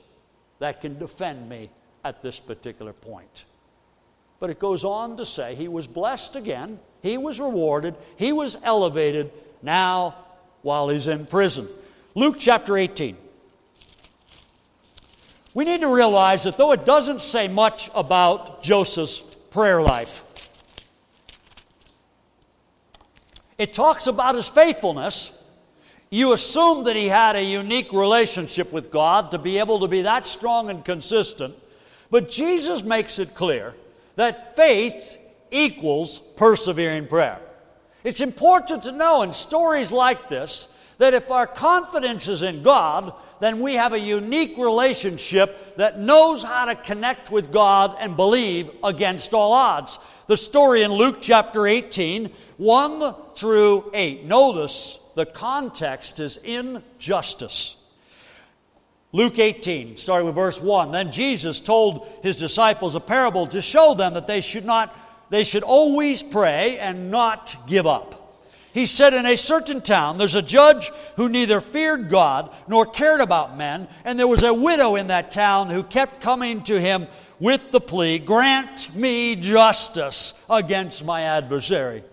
that 0.60 0.82
can 0.82 0.98
defend 0.98 1.48
me 1.48 1.70
at 2.04 2.22
this 2.22 2.40
particular 2.40 2.94
point. 2.94 3.46
But 4.40 4.50
it 4.50 4.60
goes 4.60 4.84
on 4.84 5.18
to 5.18 5.26
say 5.26 5.56
he 5.56 5.68
was 5.68 5.88
blessed 5.88 6.36
again, 6.36 6.80
he 7.02 7.18
was 7.18 7.40
rewarded, 7.40 7.96
he 8.18 8.34
was 8.34 8.58
elevated 8.64 9.32
now 9.62 10.16
while 10.62 10.90
he's 10.90 11.08
in 11.08 11.26
prison. 11.26 11.68
Luke 12.16 12.36
chapter 12.40 12.78
18. 12.78 13.18
We 15.54 15.66
need 15.66 15.82
to 15.82 15.94
realize 15.94 16.44
that 16.44 16.58
though 16.58 16.72
it 16.72 16.84
doesn't 16.86 17.22
say 17.22 17.48
much 17.48 17.90
about 17.94 18.64
Joseph's 18.64 19.20
prayer 19.52 19.82
life, 19.82 20.24
it 23.58 23.74
talks 23.74 24.08
about 24.08 24.36
his 24.36 24.48
faithfulness. 24.48 25.32
You 26.10 26.34
assume 26.34 26.84
that 26.86 26.96
he 26.96 27.08
had 27.08 27.36
a 27.36 27.44
unique 27.44 27.94
relationship 27.94 28.72
with 28.72 28.92
God 28.92 29.32
to 29.32 29.38
be 29.38 29.60
able 29.60 29.80
to 29.80 29.88
be 29.88 30.02
that 30.02 30.26
strong 30.26 30.70
and 30.70 30.84
consistent 30.84 31.56
but 32.14 32.30
Jesus 32.30 32.84
makes 32.84 33.18
it 33.18 33.34
clear 33.34 33.74
that 34.18 34.56
faith 34.56 35.18
equals 35.50 36.20
persevering 36.36 37.08
prayer. 37.08 37.40
It's 38.04 38.22
important 38.22 38.84
to 38.84 38.92
know 38.92 39.24
in 39.24 39.34
stories 39.34 39.92
like 39.92 40.30
this 40.30 40.68
that 41.00 41.16
if 41.16 41.32
our 41.32 41.48
confidence 41.48 42.28
is 42.28 42.44
in 42.44 42.62
God, 42.62 43.16
then 43.40 43.62
we 43.62 43.74
have 43.74 43.94
a 43.94 44.00
unique 44.00 44.60
relationship 44.60 45.76
that 45.78 46.00
knows 46.00 46.44
how 46.44 46.66
to 46.66 46.76
connect 46.76 47.32
with 47.32 47.52
God 47.52 47.96
and 48.00 48.16
believe 48.16 48.70
against 48.84 49.34
all 49.34 49.52
odds. 49.52 49.98
The 50.28 50.38
story 50.38 50.84
in 50.84 50.92
Luke 50.92 51.18
chapter 51.20 51.66
18, 51.66 52.30
1 52.58 53.16
through 53.34 53.90
8. 53.92 54.26
Notice 54.26 55.00
the 55.16 55.26
context 55.26 56.20
is 56.20 56.38
injustice. 56.38 57.76
Luke 59.14 59.38
18, 59.38 59.96
starting 59.96 60.26
with 60.26 60.36
verse 60.36 60.60
1. 60.60 60.92
Then 60.92 61.12
Jesus 61.12 61.60
told 61.60 62.08
his 62.24 62.36
disciples 62.36 62.96
a 62.96 63.00
parable 63.00 63.48
to 63.48 63.62
show 63.62 63.94
them 63.94 64.16
that 64.16 64.28
they 64.28 64.42
should 64.42 64.66
not 64.66 64.94
they 65.30 65.44
should 65.44 65.64
always 65.64 66.22
pray 66.22 66.78
and 66.78 67.10
not 67.10 67.56
give 67.66 67.88
up. 67.88 68.24
He 68.72 68.86
said, 68.86 69.14
In 69.14 69.26
a 69.26 69.36
certain 69.36 69.82
town, 69.82 70.18
there's 70.18 70.36
a 70.36 70.44
judge 70.44 70.92
who 71.16 71.30
neither 71.30 71.60
feared 71.60 72.10
God 72.10 72.54
nor 72.68 72.86
cared 72.86 73.20
about 73.20 73.58
men, 73.58 73.88
and 74.04 74.20
there 74.20 74.28
was 74.28 74.44
a 74.44 74.54
widow 74.54 74.96
in 74.96 75.08
that 75.08 75.32
town 75.32 75.70
who 75.70 75.84
kept 75.84 76.22
coming 76.22 76.64
to 76.66 76.80
him 76.80 77.08
with 77.40 77.72
the 77.72 77.82
plea, 77.82 78.20
Grant 78.20 78.96
me 78.96 79.36
justice 79.36 80.34
against 80.50 81.04
my 81.04 81.22
adversary. 81.22 82.04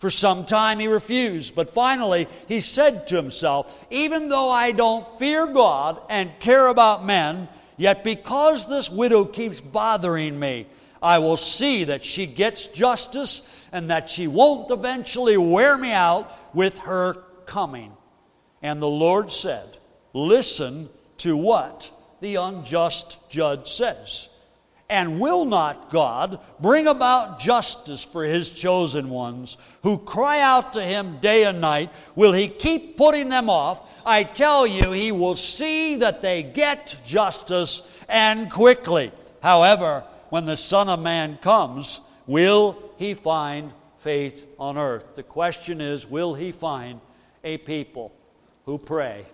For 0.00 0.08
some 0.08 0.46
time 0.46 0.78
he 0.78 0.88
refused, 0.88 1.54
but 1.54 1.74
finally 1.74 2.26
he 2.48 2.60
said 2.60 3.06
to 3.08 3.16
himself, 3.16 3.84
Even 3.90 4.30
though 4.30 4.50
I 4.50 4.72
don't 4.72 5.06
fear 5.18 5.46
God 5.46 6.00
and 6.08 6.30
care 6.40 6.68
about 6.68 7.04
men, 7.04 7.48
yet 7.76 8.02
because 8.02 8.66
this 8.66 8.88
widow 8.88 9.26
keeps 9.26 9.60
bothering 9.60 10.40
me, 10.40 10.66
I 11.02 11.18
will 11.18 11.36
see 11.36 11.84
that 11.84 12.02
she 12.02 12.24
gets 12.24 12.66
justice 12.68 13.42
and 13.72 13.90
that 13.90 14.08
she 14.08 14.26
won't 14.26 14.70
eventually 14.70 15.36
wear 15.36 15.76
me 15.76 15.92
out 15.92 16.34
with 16.54 16.78
her 16.78 17.22
coming. 17.44 17.92
And 18.62 18.80
the 18.80 18.88
Lord 18.88 19.30
said, 19.30 19.76
Listen 20.14 20.88
to 21.18 21.36
what 21.36 21.90
the 22.22 22.36
unjust 22.36 23.18
judge 23.28 23.70
says. 23.70 24.29
And 24.90 25.20
will 25.20 25.44
not 25.44 25.90
God 25.90 26.40
bring 26.58 26.88
about 26.88 27.38
justice 27.38 28.02
for 28.02 28.24
his 28.24 28.50
chosen 28.50 29.08
ones 29.08 29.56
who 29.84 29.96
cry 29.98 30.40
out 30.40 30.72
to 30.72 30.82
him 30.82 31.18
day 31.20 31.44
and 31.44 31.60
night? 31.60 31.92
Will 32.16 32.32
he 32.32 32.48
keep 32.48 32.96
putting 32.96 33.28
them 33.28 33.48
off? 33.48 33.88
I 34.04 34.24
tell 34.24 34.66
you, 34.66 34.90
he 34.90 35.12
will 35.12 35.36
see 35.36 35.94
that 35.96 36.22
they 36.22 36.42
get 36.42 36.96
justice 37.06 37.82
and 38.08 38.50
quickly. 38.50 39.12
However, 39.40 40.02
when 40.30 40.44
the 40.44 40.56
Son 40.56 40.88
of 40.88 40.98
Man 40.98 41.38
comes, 41.40 42.00
will 42.26 42.92
he 42.96 43.14
find 43.14 43.72
faith 44.00 44.44
on 44.58 44.76
earth? 44.76 45.14
The 45.14 45.22
question 45.22 45.80
is 45.80 46.04
will 46.04 46.34
he 46.34 46.50
find 46.50 47.00
a 47.44 47.58
people 47.58 48.12
who 48.66 48.76
pray 48.76 49.24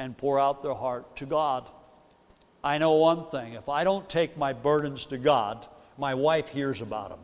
and 0.00 0.18
pour 0.18 0.40
out 0.40 0.64
their 0.64 0.74
heart 0.74 1.14
to 1.16 1.26
God? 1.26 1.68
I 2.62 2.78
know 2.78 2.94
one 2.94 3.26
thing 3.30 3.54
if 3.54 3.68
I 3.68 3.84
don't 3.84 4.08
take 4.08 4.36
my 4.36 4.52
burdens 4.52 5.06
to 5.06 5.18
God, 5.18 5.66
my 5.96 6.14
wife 6.14 6.48
hears 6.48 6.80
about 6.80 7.10
them. 7.10 7.20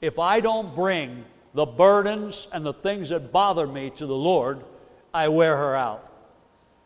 If 0.00 0.18
I 0.18 0.40
don't 0.40 0.74
bring 0.74 1.24
the 1.54 1.66
burdens 1.66 2.46
and 2.52 2.64
the 2.64 2.74
things 2.74 3.08
that 3.08 3.32
bother 3.32 3.66
me 3.66 3.90
to 3.96 4.06
the 4.06 4.14
Lord, 4.14 4.64
I 5.12 5.28
wear 5.28 5.56
her 5.56 5.74
out. 5.74 6.04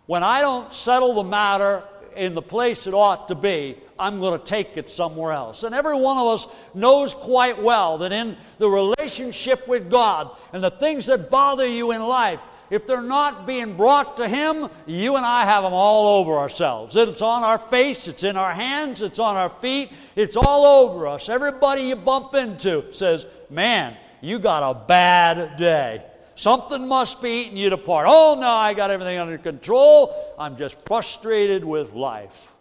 When 0.07 0.23
I 0.23 0.41
don't 0.41 0.73
settle 0.73 1.15
the 1.15 1.25
matter 1.25 1.85
in 2.17 2.35
the 2.35 2.43
place 2.43 2.87
it 2.87 2.95
ought 2.95 3.29
to 3.29 3.35
be, 3.35 3.79
I'm 3.99 4.21
going 4.21 4.39
to 4.39 4.45
take 4.45 4.77
it 4.77 4.91
somewhere 4.91 5.33
else. 5.33 5.63
And 5.63 5.75
every 5.75 5.95
one 5.95 6.19
of 6.19 6.27
us 6.27 6.47
knows 6.75 7.15
quite 7.15 7.61
well 7.61 7.99
that 7.99 8.13
in 8.13 8.37
the 8.59 8.69
relationship 8.69 9.69
with 9.69 9.91
God 9.91 10.37
and 10.53 10.63
the 10.63 10.71
things 10.71 11.07
that 11.07 11.31
bother 11.31 11.67
you 11.67 11.93
in 11.93 12.03
life, 12.03 12.41
if 12.73 12.87
they're 12.87 13.03
not 13.03 13.47
being 13.47 13.77
brought 13.77 14.17
to 14.17 14.27
Him, 14.27 14.67
you 14.87 15.17
and 15.17 15.27
I 15.27 15.45
have 15.45 15.63
them 15.63 15.75
all 15.75 16.19
over 16.19 16.39
ourselves. 16.39 16.97
It's 16.97 17.21
on 17.21 17.43
our 17.43 17.59
face, 17.59 18.09
it's 18.09 18.25
in 18.25 18.39
our 18.39 18.55
hands, 18.55 19.03
it's 19.03 19.19
on 19.19 19.37
our 19.37 19.51
feet, 19.51 19.93
it's 20.17 20.39
all 20.39 20.65
over 20.65 21.07
us. 21.07 21.29
Everybody 21.29 21.83
you 21.83 21.97
bump 21.97 22.35
into 22.35 22.91
says, 22.95 23.27
Man, 23.51 23.95
you 24.23 24.39
got 24.39 24.63
a 24.63 24.87
bad 24.87 25.59
day. 25.59 26.03
Something 26.35 26.89
must 26.89 27.21
be 27.21 27.43
eating 27.43 27.59
you 27.59 27.71
apart. 27.71 28.07
Oh, 28.09 28.39
no, 28.41 28.49
I 28.49 28.73
got 28.73 28.91
everything 28.91 29.19
under 29.19 29.37
control. 29.37 30.35
I'm 30.39 30.57
just 30.57 30.77
frustrated 30.87 31.63
with 31.63 31.93
life. 31.93 32.55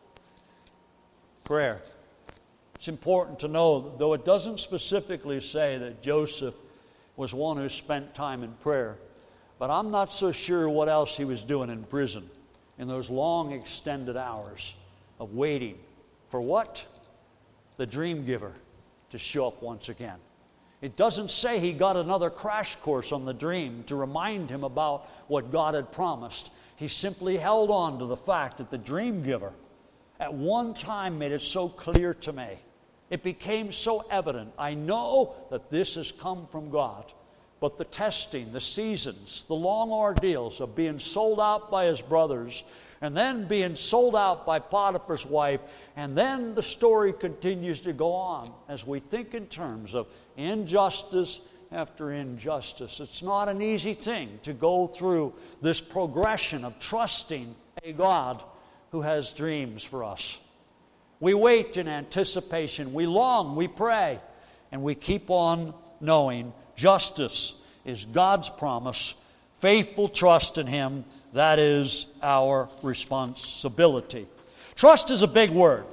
Prayer. 1.45 1.81
It's 2.75 2.89
important 2.89 3.39
to 3.39 3.47
know, 3.47 3.95
though 3.97 4.11
it 4.11 4.25
doesn't 4.25 4.59
specifically 4.59 5.39
say 5.39 5.77
that 5.77 6.03
Joseph 6.03 6.55
was 7.15 7.33
one 7.33 7.55
who 7.55 7.69
spent 7.69 8.13
time 8.13 8.43
in 8.43 8.51
prayer. 8.55 8.97
But 9.61 9.69
I'm 9.69 9.91
not 9.91 10.11
so 10.11 10.31
sure 10.31 10.67
what 10.67 10.89
else 10.89 11.15
he 11.15 11.23
was 11.23 11.43
doing 11.43 11.69
in 11.69 11.83
prison 11.83 12.27
in 12.79 12.87
those 12.87 13.11
long 13.11 13.51
extended 13.51 14.17
hours 14.17 14.73
of 15.19 15.35
waiting 15.35 15.77
for 16.29 16.41
what? 16.41 16.83
The 17.77 17.85
dream 17.85 18.25
giver 18.25 18.53
to 19.11 19.19
show 19.19 19.45
up 19.45 19.61
once 19.61 19.87
again. 19.87 20.17
It 20.81 20.95
doesn't 20.95 21.29
say 21.29 21.59
he 21.59 21.73
got 21.73 21.95
another 21.95 22.31
crash 22.31 22.75
course 22.77 23.11
on 23.11 23.23
the 23.23 23.35
dream 23.35 23.83
to 23.83 23.95
remind 23.95 24.49
him 24.49 24.63
about 24.63 25.07
what 25.27 25.51
God 25.51 25.75
had 25.75 25.91
promised. 25.91 26.49
He 26.77 26.87
simply 26.87 27.37
held 27.37 27.69
on 27.69 27.99
to 27.99 28.07
the 28.07 28.17
fact 28.17 28.57
that 28.57 28.71
the 28.71 28.79
dream 28.79 29.21
giver 29.21 29.53
at 30.19 30.33
one 30.33 30.73
time 30.73 31.19
made 31.19 31.33
it 31.33 31.43
so 31.43 31.69
clear 31.69 32.15
to 32.15 32.33
me. 32.33 32.57
It 33.11 33.21
became 33.21 33.71
so 33.71 34.07
evident. 34.09 34.53
I 34.57 34.73
know 34.73 35.35
that 35.51 35.69
this 35.69 35.93
has 35.93 36.11
come 36.11 36.47
from 36.51 36.71
God. 36.71 37.13
But 37.61 37.77
the 37.77 37.85
testing, 37.85 38.51
the 38.51 38.59
seasons, 38.59 39.45
the 39.45 39.55
long 39.55 39.91
ordeals 39.91 40.59
of 40.59 40.75
being 40.75 40.97
sold 40.97 41.39
out 41.39 41.69
by 41.69 41.85
his 41.85 42.01
brothers, 42.01 42.63
and 43.01 43.15
then 43.15 43.47
being 43.47 43.75
sold 43.75 44.15
out 44.15 44.47
by 44.47 44.59
Potiphar's 44.59 45.27
wife, 45.27 45.61
and 45.95 46.17
then 46.17 46.55
the 46.55 46.63
story 46.63 47.13
continues 47.13 47.79
to 47.81 47.93
go 47.93 48.13
on 48.13 48.51
as 48.67 48.85
we 48.85 48.99
think 48.99 49.35
in 49.35 49.45
terms 49.45 49.93
of 49.93 50.07
injustice 50.37 51.39
after 51.71 52.11
injustice. 52.11 52.99
It's 52.99 53.21
not 53.21 53.47
an 53.47 53.61
easy 53.61 53.93
thing 53.93 54.39
to 54.41 54.53
go 54.53 54.87
through 54.87 55.33
this 55.61 55.79
progression 55.79 56.65
of 56.65 56.79
trusting 56.79 57.55
a 57.83 57.93
God 57.93 58.43
who 58.91 59.01
has 59.01 59.33
dreams 59.33 59.83
for 59.83 60.03
us. 60.03 60.39
We 61.19 61.35
wait 61.35 61.77
in 61.77 61.87
anticipation, 61.87 62.91
we 62.91 63.05
long, 63.05 63.55
we 63.55 63.67
pray, 63.67 64.19
and 64.71 64.81
we 64.81 64.95
keep 64.95 65.29
on 65.29 65.75
knowing 65.99 66.53
Justice 66.81 67.53
is 67.85 68.05
God's 68.05 68.49
promise. 68.49 69.13
Faithful 69.59 70.09
trust 70.09 70.57
in 70.57 70.65
Him, 70.65 71.05
that 71.33 71.59
is 71.59 72.07
our 72.23 72.67
responsibility. 72.81 74.25
Trust 74.73 75.11
is 75.11 75.21
a 75.21 75.27
big 75.27 75.51
word. 75.51 75.85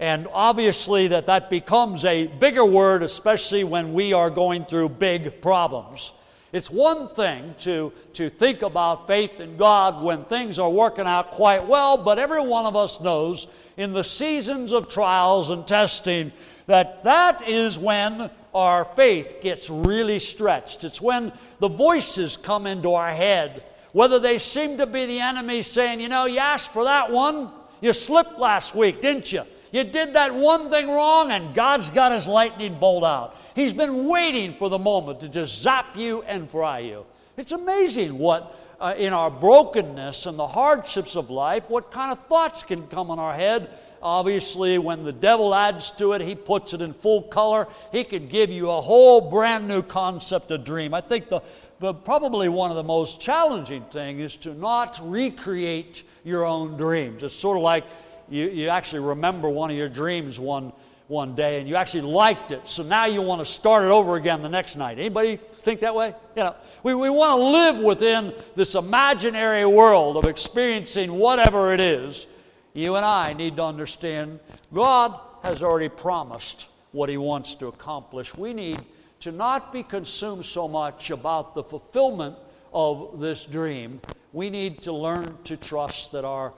And 0.00 0.26
obviously, 0.32 1.06
that, 1.06 1.26
that 1.26 1.50
becomes 1.50 2.04
a 2.04 2.26
bigger 2.26 2.64
word, 2.64 3.04
especially 3.04 3.62
when 3.62 3.92
we 3.92 4.12
are 4.12 4.28
going 4.28 4.64
through 4.64 4.88
big 4.88 5.40
problems. 5.40 6.10
It's 6.50 6.68
one 6.68 7.06
thing 7.06 7.54
to, 7.60 7.92
to 8.14 8.28
think 8.28 8.62
about 8.62 9.06
faith 9.06 9.38
in 9.38 9.56
God 9.56 10.02
when 10.02 10.24
things 10.24 10.58
are 10.58 10.68
working 10.68 11.06
out 11.06 11.30
quite 11.30 11.68
well, 11.68 11.96
but 11.96 12.18
every 12.18 12.44
one 12.44 12.66
of 12.66 12.74
us 12.74 13.00
knows 13.00 13.46
in 13.76 13.92
the 13.92 14.02
seasons 14.02 14.72
of 14.72 14.88
trials 14.88 15.50
and 15.50 15.64
testing 15.64 16.32
that 16.66 17.04
that 17.04 17.48
is 17.48 17.78
when 17.78 18.28
our 18.54 18.84
faith 18.84 19.40
gets 19.40 19.70
really 19.70 20.18
stretched. 20.18 20.84
It's 20.84 21.00
when 21.00 21.32
the 21.58 21.68
voices 21.68 22.36
come 22.36 22.66
into 22.66 22.94
our 22.94 23.10
head, 23.10 23.64
whether 23.92 24.18
they 24.18 24.38
seem 24.38 24.78
to 24.78 24.86
be 24.86 25.06
the 25.06 25.20
enemy 25.20 25.62
saying, 25.62 26.00
You 26.00 26.08
know, 26.08 26.26
you 26.26 26.38
asked 26.38 26.72
for 26.72 26.84
that 26.84 27.10
one. 27.10 27.50
You 27.80 27.92
slipped 27.92 28.38
last 28.38 28.74
week, 28.74 29.00
didn't 29.00 29.32
you? 29.32 29.42
You 29.72 29.84
did 29.84 30.12
that 30.12 30.34
one 30.34 30.70
thing 30.70 30.88
wrong, 30.88 31.32
and 31.32 31.54
God's 31.54 31.90
got 31.90 32.12
his 32.12 32.26
lightning 32.26 32.78
bolt 32.78 33.04
out. 33.04 33.36
He's 33.54 33.72
been 33.72 34.06
waiting 34.06 34.54
for 34.54 34.68
the 34.68 34.78
moment 34.78 35.20
to 35.20 35.28
just 35.28 35.60
zap 35.60 35.96
you 35.96 36.22
and 36.22 36.50
fry 36.50 36.80
you. 36.80 37.06
It's 37.38 37.52
amazing 37.52 38.18
what, 38.18 38.54
uh, 38.78 38.94
in 38.96 39.14
our 39.14 39.30
brokenness 39.30 40.26
and 40.26 40.38
the 40.38 40.46
hardships 40.46 41.16
of 41.16 41.30
life, 41.30 41.64
what 41.68 41.90
kind 41.90 42.12
of 42.12 42.18
thoughts 42.26 42.62
can 42.62 42.86
come 42.88 43.10
in 43.10 43.18
our 43.18 43.32
head. 43.32 43.70
Obviously, 44.02 44.78
when 44.78 45.04
the 45.04 45.12
devil 45.12 45.54
adds 45.54 45.92
to 45.92 46.12
it, 46.12 46.20
he 46.20 46.34
puts 46.34 46.74
it 46.74 46.82
in 46.82 46.92
full 46.92 47.22
color. 47.22 47.68
He 47.92 48.02
can 48.02 48.26
give 48.26 48.50
you 48.50 48.70
a 48.70 48.80
whole 48.80 49.20
brand 49.20 49.68
new 49.68 49.82
concept 49.82 50.50
of 50.50 50.64
dream. 50.64 50.92
I 50.92 51.00
think 51.00 51.28
the, 51.28 51.40
the 51.78 51.94
probably 51.94 52.48
one 52.48 52.70
of 52.70 52.76
the 52.76 52.82
most 52.82 53.20
challenging 53.20 53.84
things 53.84 54.20
is 54.20 54.36
to 54.38 54.54
not 54.54 54.98
recreate 55.02 56.02
your 56.24 56.44
own 56.44 56.76
dreams. 56.76 57.22
It's 57.22 57.34
sort 57.34 57.56
of 57.56 57.62
like 57.62 57.84
you, 58.28 58.48
you 58.48 58.68
actually 58.68 59.00
remember 59.00 59.48
one 59.48 59.70
of 59.70 59.76
your 59.76 59.88
dreams 59.88 60.40
one 60.40 60.72
one 61.08 61.34
day 61.34 61.60
and 61.60 61.68
you 61.68 61.76
actually 61.76 62.00
liked 62.00 62.52
it. 62.52 62.62
So 62.64 62.82
now 62.82 63.04
you 63.04 63.20
want 63.20 63.40
to 63.40 63.44
start 63.44 63.84
it 63.84 63.90
over 63.90 64.16
again 64.16 64.40
the 64.40 64.48
next 64.48 64.76
night. 64.76 64.98
Anybody 64.98 65.38
think 65.58 65.80
that 65.80 65.94
way? 65.94 66.14
You 66.36 66.44
know, 66.44 66.54
we, 66.82 66.94
we 66.94 67.10
want 67.10 67.38
to 67.38 67.44
live 67.44 67.76
within 67.78 68.32
this 68.56 68.74
imaginary 68.74 69.66
world 69.66 70.16
of 70.16 70.24
experiencing 70.24 71.12
whatever 71.12 71.74
it 71.74 71.80
is. 71.80 72.26
You 72.74 72.96
and 72.96 73.04
I 73.04 73.34
need 73.34 73.56
to 73.56 73.64
understand 73.64 74.40
God 74.72 75.18
has 75.42 75.62
already 75.62 75.88
promised 75.88 76.68
what 76.92 77.08
He 77.08 77.16
wants 77.16 77.54
to 77.56 77.66
accomplish. 77.66 78.34
We 78.34 78.54
need 78.54 78.80
to 79.20 79.32
not 79.32 79.72
be 79.72 79.82
consumed 79.82 80.44
so 80.44 80.66
much 80.66 81.10
about 81.10 81.54
the 81.54 81.62
fulfillment 81.62 82.36
of 82.72 83.20
this 83.20 83.44
dream. 83.44 84.00
We 84.32 84.50
need 84.50 84.82
to 84.82 84.92
learn 84.92 85.36
to 85.44 85.56
trust 85.56 86.12
that 86.12 86.24
our 86.24 86.52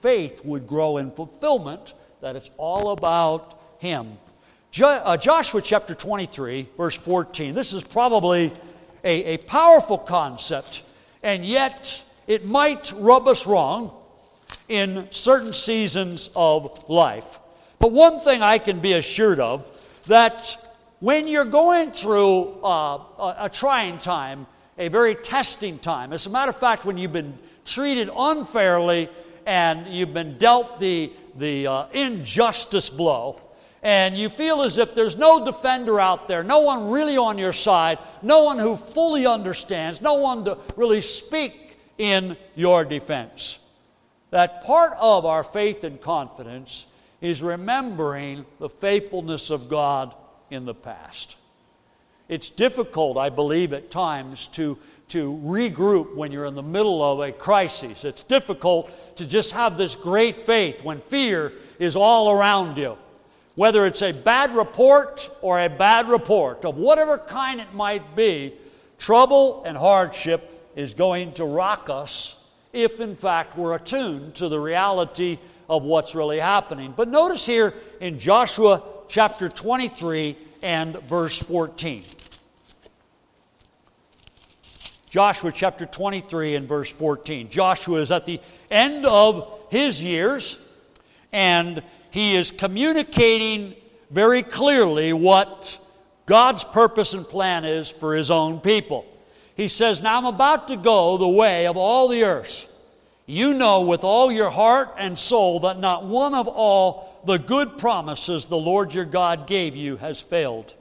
faith 0.00 0.44
would 0.44 0.66
grow 0.66 0.96
in 0.96 1.10
fulfillment, 1.10 1.94
that 2.22 2.36
it's 2.36 2.50
all 2.56 2.90
about 2.90 3.60
him. 3.78 4.18
Uh, 4.82 5.16
Joshua 5.16 5.62
chapter 5.62 5.94
23, 5.94 6.68
verse 6.76 6.94
14. 6.94 7.54
This 7.54 7.72
is 7.72 7.82
probably 7.82 8.52
a, 9.04 9.34
a 9.34 9.36
powerful 9.38 9.98
concept, 9.98 10.82
and 11.22 11.44
yet 11.44 12.02
it 12.26 12.44
might 12.44 12.92
rub 12.96 13.28
us 13.28 13.46
wrong 13.46 13.95
in 14.68 15.08
certain 15.10 15.52
seasons 15.52 16.30
of 16.34 16.88
life. 16.88 17.40
But 17.78 17.92
one 17.92 18.20
thing 18.20 18.42
I 18.42 18.58
can 18.58 18.80
be 18.80 18.94
assured 18.94 19.40
of 19.40 19.70
that 20.06 20.74
when 21.00 21.28
you're 21.28 21.44
going 21.44 21.92
through 21.92 22.62
uh, 22.64 22.98
a, 23.18 23.36
a 23.40 23.50
trying 23.52 23.98
time, 23.98 24.46
a 24.78 24.88
very 24.88 25.14
testing 25.14 25.78
time, 25.78 26.12
as 26.12 26.26
a 26.26 26.30
matter 26.30 26.50
of 26.50 26.58
fact, 26.58 26.84
when 26.84 26.98
you've 26.98 27.12
been 27.12 27.38
treated 27.64 28.10
unfairly 28.16 29.08
and 29.44 29.86
you've 29.86 30.14
been 30.14 30.38
dealt 30.38 30.80
the, 30.80 31.12
the 31.36 31.66
uh, 31.66 31.86
injustice 31.92 32.90
blow, 32.90 33.40
and 33.82 34.16
you 34.16 34.28
feel 34.28 34.62
as 34.62 34.78
if 34.78 34.94
there's 34.94 35.16
no 35.16 35.44
defender 35.44 36.00
out 36.00 36.26
there, 36.26 36.42
no 36.42 36.60
one 36.60 36.90
really 36.90 37.16
on 37.16 37.38
your 37.38 37.52
side, 37.52 37.98
no 38.22 38.42
one 38.42 38.58
who 38.58 38.76
fully 38.76 39.26
understands, 39.26 40.00
no 40.00 40.14
one 40.14 40.44
to 40.44 40.58
really 40.76 41.00
speak 41.00 41.78
in 41.98 42.36
your 42.54 42.84
defense. 42.84 43.60
That 44.30 44.64
part 44.64 44.94
of 45.00 45.24
our 45.24 45.44
faith 45.44 45.84
and 45.84 46.00
confidence 46.00 46.86
is 47.20 47.42
remembering 47.42 48.44
the 48.58 48.68
faithfulness 48.68 49.50
of 49.50 49.68
God 49.68 50.14
in 50.50 50.64
the 50.64 50.74
past. 50.74 51.36
It's 52.28 52.50
difficult, 52.50 53.16
I 53.16 53.28
believe, 53.28 53.72
at 53.72 53.90
times 53.90 54.48
to, 54.48 54.78
to 55.08 55.32
regroup 55.44 56.14
when 56.16 56.32
you're 56.32 56.46
in 56.46 56.56
the 56.56 56.62
middle 56.62 57.02
of 57.02 57.20
a 57.20 57.30
crisis. 57.30 58.04
It's 58.04 58.24
difficult 58.24 59.16
to 59.16 59.26
just 59.26 59.52
have 59.52 59.78
this 59.78 59.94
great 59.94 60.44
faith 60.44 60.82
when 60.82 61.00
fear 61.00 61.52
is 61.78 61.94
all 61.94 62.30
around 62.30 62.78
you 62.78 62.98
whether 63.56 63.86
it's 63.86 64.02
a 64.02 64.12
bad 64.12 64.54
report 64.54 65.28
or 65.40 65.60
a 65.60 65.68
bad 65.68 66.08
report 66.08 66.64
of 66.64 66.76
whatever 66.76 67.18
kind 67.18 67.60
it 67.60 67.74
might 67.74 68.14
be, 68.14 68.54
trouble 68.98 69.64
and 69.64 69.76
hardship 69.76 70.70
is 70.76 70.94
going 70.94 71.32
to 71.32 71.44
rock 71.44 71.88
us 71.90 72.35
if, 72.76 73.00
in 73.00 73.14
fact, 73.14 73.56
we're 73.56 73.74
attuned 73.74 74.34
to 74.34 74.48
the 74.48 74.60
reality 74.60 75.38
of 75.68 75.82
what's 75.82 76.14
really 76.14 76.38
happening. 76.38 76.92
But 76.94 77.08
notice 77.08 77.46
here 77.46 77.72
in 78.00 78.18
Joshua 78.18 78.82
chapter 79.08 79.48
23 79.48 80.36
and 80.62 81.00
verse 81.02 81.38
14. 81.38 82.04
Joshua 85.08 85.50
chapter 85.52 85.86
23 85.86 86.56
and 86.56 86.68
verse 86.68 86.92
14. 86.92 87.48
Joshua 87.48 88.00
is 88.00 88.10
at 88.10 88.26
the 88.26 88.40
end 88.70 89.06
of 89.06 89.60
his 89.70 90.02
years, 90.02 90.58
and 91.32 91.82
he 92.10 92.36
is 92.36 92.50
communicating 92.52 93.74
very 94.10 94.42
clearly 94.42 95.14
what 95.14 95.78
God's 96.26 96.64
purpose 96.64 97.14
and 97.14 97.26
plan 97.26 97.64
is 97.64 97.88
for 97.88 98.14
his 98.14 98.30
own 98.30 98.60
people. 98.60 99.06
He 99.56 99.68
says, 99.68 100.02
Now 100.02 100.18
I'm 100.18 100.26
about 100.26 100.68
to 100.68 100.76
go 100.76 101.16
the 101.16 101.26
way 101.26 101.66
of 101.66 101.76
all 101.76 102.08
the 102.08 102.24
earth. 102.24 102.68
You 103.24 103.54
know 103.54 103.80
with 103.80 104.04
all 104.04 104.30
your 104.30 104.50
heart 104.50 104.94
and 104.98 105.18
soul 105.18 105.60
that 105.60 105.80
not 105.80 106.04
one 106.04 106.34
of 106.34 106.46
all 106.46 107.20
the 107.24 107.38
good 107.38 107.78
promises 107.78 108.46
the 108.46 108.56
Lord 108.56 108.94
your 108.94 109.04
God 109.04 109.48
gave 109.48 109.74
you 109.74 109.96
has 109.96 110.20
failed. 110.20 110.74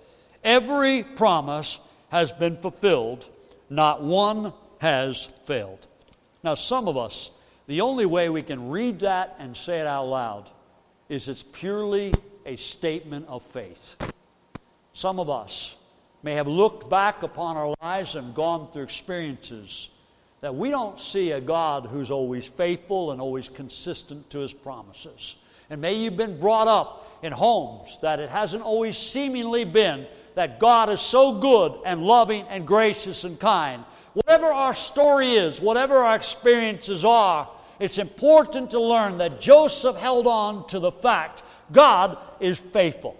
Every 0.43 1.01
promise 1.01 1.79
has 2.09 2.31
been 2.31 2.57
fulfilled, 2.57 3.25
not 3.69 4.03
one 4.03 4.53
has 4.79 5.29
failed. 5.45 5.87
Now, 6.43 6.53
some 6.53 6.87
of 6.87 6.97
us, 6.97 7.31
the 7.65 7.81
only 7.81 8.05
way 8.05 8.29
we 8.29 8.43
can 8.43 8.69
read 8.69 8.99
that 8.99 9.35
and 9.39 9.57
say 9.57 9.79
it 9.79 9.87
out 9.87 10.05
loud 10.05 10.49
is 11.09 11.27
it's 11.27 11.43
purely 11.43 12.13
a 12.45 12.55
statement 12.57 13.25
of 13.27 13.41
faith. 13.41 13.95
Some 14.93 15.19
of 15.19 15.31
us 15.31 15.77
may 16.25 16.33
have 16.33 16.47
looked 16.47 16.89
back 16.89 17.21
upon 17.21 17.55
our 17.55 17.75
lives 17.83 18.15
and 18.15 18.33
gone 18.33 18.67
through 18.71 18.81
experiences 18.81 19.89
that 20.41 20.55
we 20.55 20.71
don't 20.71 20.99
see 20.99 21.31
a 21.31 21.39
God 21.39 21.85
who's 21.85 22.09
always 22.09 22.47
faithful 22.47 23.11
and 23.11 23.21
always 23.21 23.47
consistent 23.47 24.27
to 24.31 24.39
his 24.39 24.51
promises. 24.51 25.35
And 25.69 25.79
may 25.79 25.93
you've 25.93 26.17
been 26.17 26.39
brought 26.39 26.67
up 26.67 27.19
in 27.21 27.31
homes 27.31 27.99
that 28.01 28.19
it 28.19 28.29
hasn't 28.29 28.63
always 28.63 28.97
seemingly 28.97 29.65
been 29.65 30.07
that 30.33 30.59
God 30.59 30.89
is 30.89 30.99
so 30.99 31.31
good 31.31 31.75
and 31.85 32.01
loving 32.01 32.47
and 32.49 32.65
gracious 32.65 33.23
and 33.23 33.39
kind. 33.39 33.83
Whatever 34.13 34.47
our 34.47 34.73
story 34.73 35.33
is, 35.33 35.61
whatever 35.61 35.97
our 35.97 36.15
experiences 36.15 37.05
are, 37.05 37.47
it's 37.79 37.99
important 37.99 38.71
to 38.71 38.81
learn 38.81 39.19
that 39.19 39.39
Joseph 39.39 39.95
held 39.95 40.25
on 40.25 40.65
to 40.69 40.79
the 40.79 40.91
fact 40.91 41.43
God 41.71 42.17
is 42.39 42.57
faithful. 42.57 43.15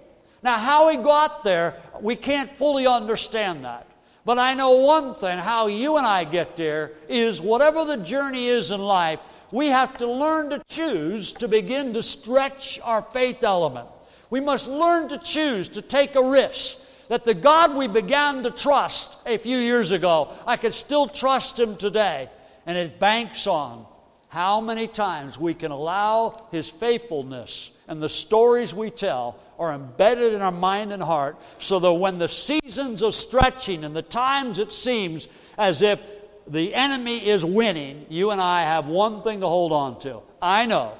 Now, 0.46 0.60
how 0.60 0.90
he 0.90 0.98
got 0.98 1.44
there, 1.44 1.74
we 2.00 2.16
can't 2.16 2.56
fully 2.56 2.86
understand 2.86 3.66
that. 3.66 3.88
But 4.26 4.38
I 4.38 4.54
know 4.54 4.74
one 4.74 5.16
thing 5.16 5.40
how 5.40 5.66
you 5.66 5.98
and 5.98 6.06
I 6.06 6.24
get 6.24 6.56
there 6.56 6.92
is 7.10 7.42
whatever 7.42 7.84
the 7.84 7.98
journey 7.98 8.46
is 8.46 8.70
in 8.70 8.80
life, 8.80 9.20
we 9.52 9.70
have 9.70 9.98
to 9.98 10.08
learn 10.08 10.52
to 10.52 10.64
choose 10.68 11.34
to 11.34 11.48
begin 11.48 11.96
to 11.96 12.04
stretch 12.04 12.80
our 12.84 13.02
faith 13.02 13.44
element. 13.44 13.90
We 14.30 14.40
must 14.40 14.70
learn 14.70 15.10
to 15.10 15.18
choose 15.18 15.68
to 15.70 15.82
take 15.82 16.16
a 16.16 16.24
risk 16.24 16.78
that 17.08 17.26
the 17.26 17.34
God 17.34 17.76
we 17.76 17.88
began 17.88 18.44
to 18.44 18.52
trust 18.52 19.18
a 19.26 19.40
few 19.40 19.58
years 19.58 19.90
ago, 19.90 20.32
I 20.46 20.58
can 20.58 20.74
still 20.74 21.08
trust 21.08 21.60
Him 21.60 21.76
today. 21.76 22.30
And 22.68 22.78
it 22.78 23.00
banks 23.00 23.48
on 23.48 23.88
how 24.28 24.62
many 24.62 24.86
times 24.86 25.40
we 25.40 25.56
can 25.56 25.72
allow 25.72 26.46
His 26.52 26.70
faithfulness 26.70 27.72
and 27.88 28.02
the 28.02 28.10
stories 28.10 28.74
we 28.74 28.90
tell 28.90 29.38
are 29.60 29.74
embedded 29.74 30.34
in 30.34 30.42
our 30.42 30.52
mind 30.52 30.92
and 30.92 31.02
heart 31.02 31.38
so 31.60 31.80
that 31.80 31.94
when 31.94 32.18
the 32.18 32.30
seasons 32.30 33.02
of 33.02 33.16
stretching 33.16 33.84
and 33.84 33.96
the 33.96 34.02
times 34.02 34.60
it 34.60 34.72
seems 34.72 35.28
as 35.58 35.82
if 35.82 36.00
the 36.48 36.74
enemy 36.74 37.28
is 37.28 37.44
winning, 37.44 38.06
you 38.10 38.32
and 38.32 38.42
I 38.42 38.64
have 38.64 38.88
one 38.88 39.22
thing 39.24 39.42
to 39.42 39.48
hold 39.48 39.72
on 39.72 40.00
to. 40.00 40.22
I 40.42 40.66
know, 40.66 40.94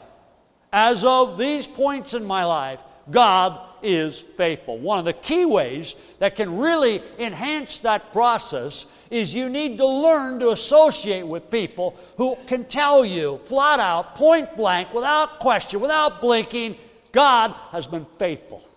as 0.74 1.04
of 1.04 1.38
these 1.38 1.68
points 1.68 2.14
in 2.14 2.26
my 2.26 2.46
life, 2.46 2.80
God 3.12 3.65
is 3.82 4.20
faithful. 4.38 4.78
One 4.78 5.00
of 5.00 5.06
the 5.06 5.14
key 5.14 5.46
ways 5.46 5.96
that 6.20 6.36
can 6.36 6.58
really 6.58 7.02
enhance 7.20 7.80
that 7.82 8.12
process 8.12 8.86
is 9.12 9.34
you 9.34 9.50
need 9.50 9.78
to 9.78 9.88
learn 9.88 10.40
to 10.40 10.52
associate 10.52 11.26
with 11.26 11.50
people 11.50 11.98
who 12.18 12.38
can 12.48 12.66
tell 12.66 13.06
you 13.06 13.40
flat 13.44 13.80
out, 13.80 14.16
point 14.16 14.56
blank, 14.56 14.94
without 14.94 15.40
question, 15.40 15.80
without 15.80 16.22
blinking, 16.22 16.76
God 17.12 17.54
has 17.72 17.88
been 17.88 18.06
faithful. 18.18 18.68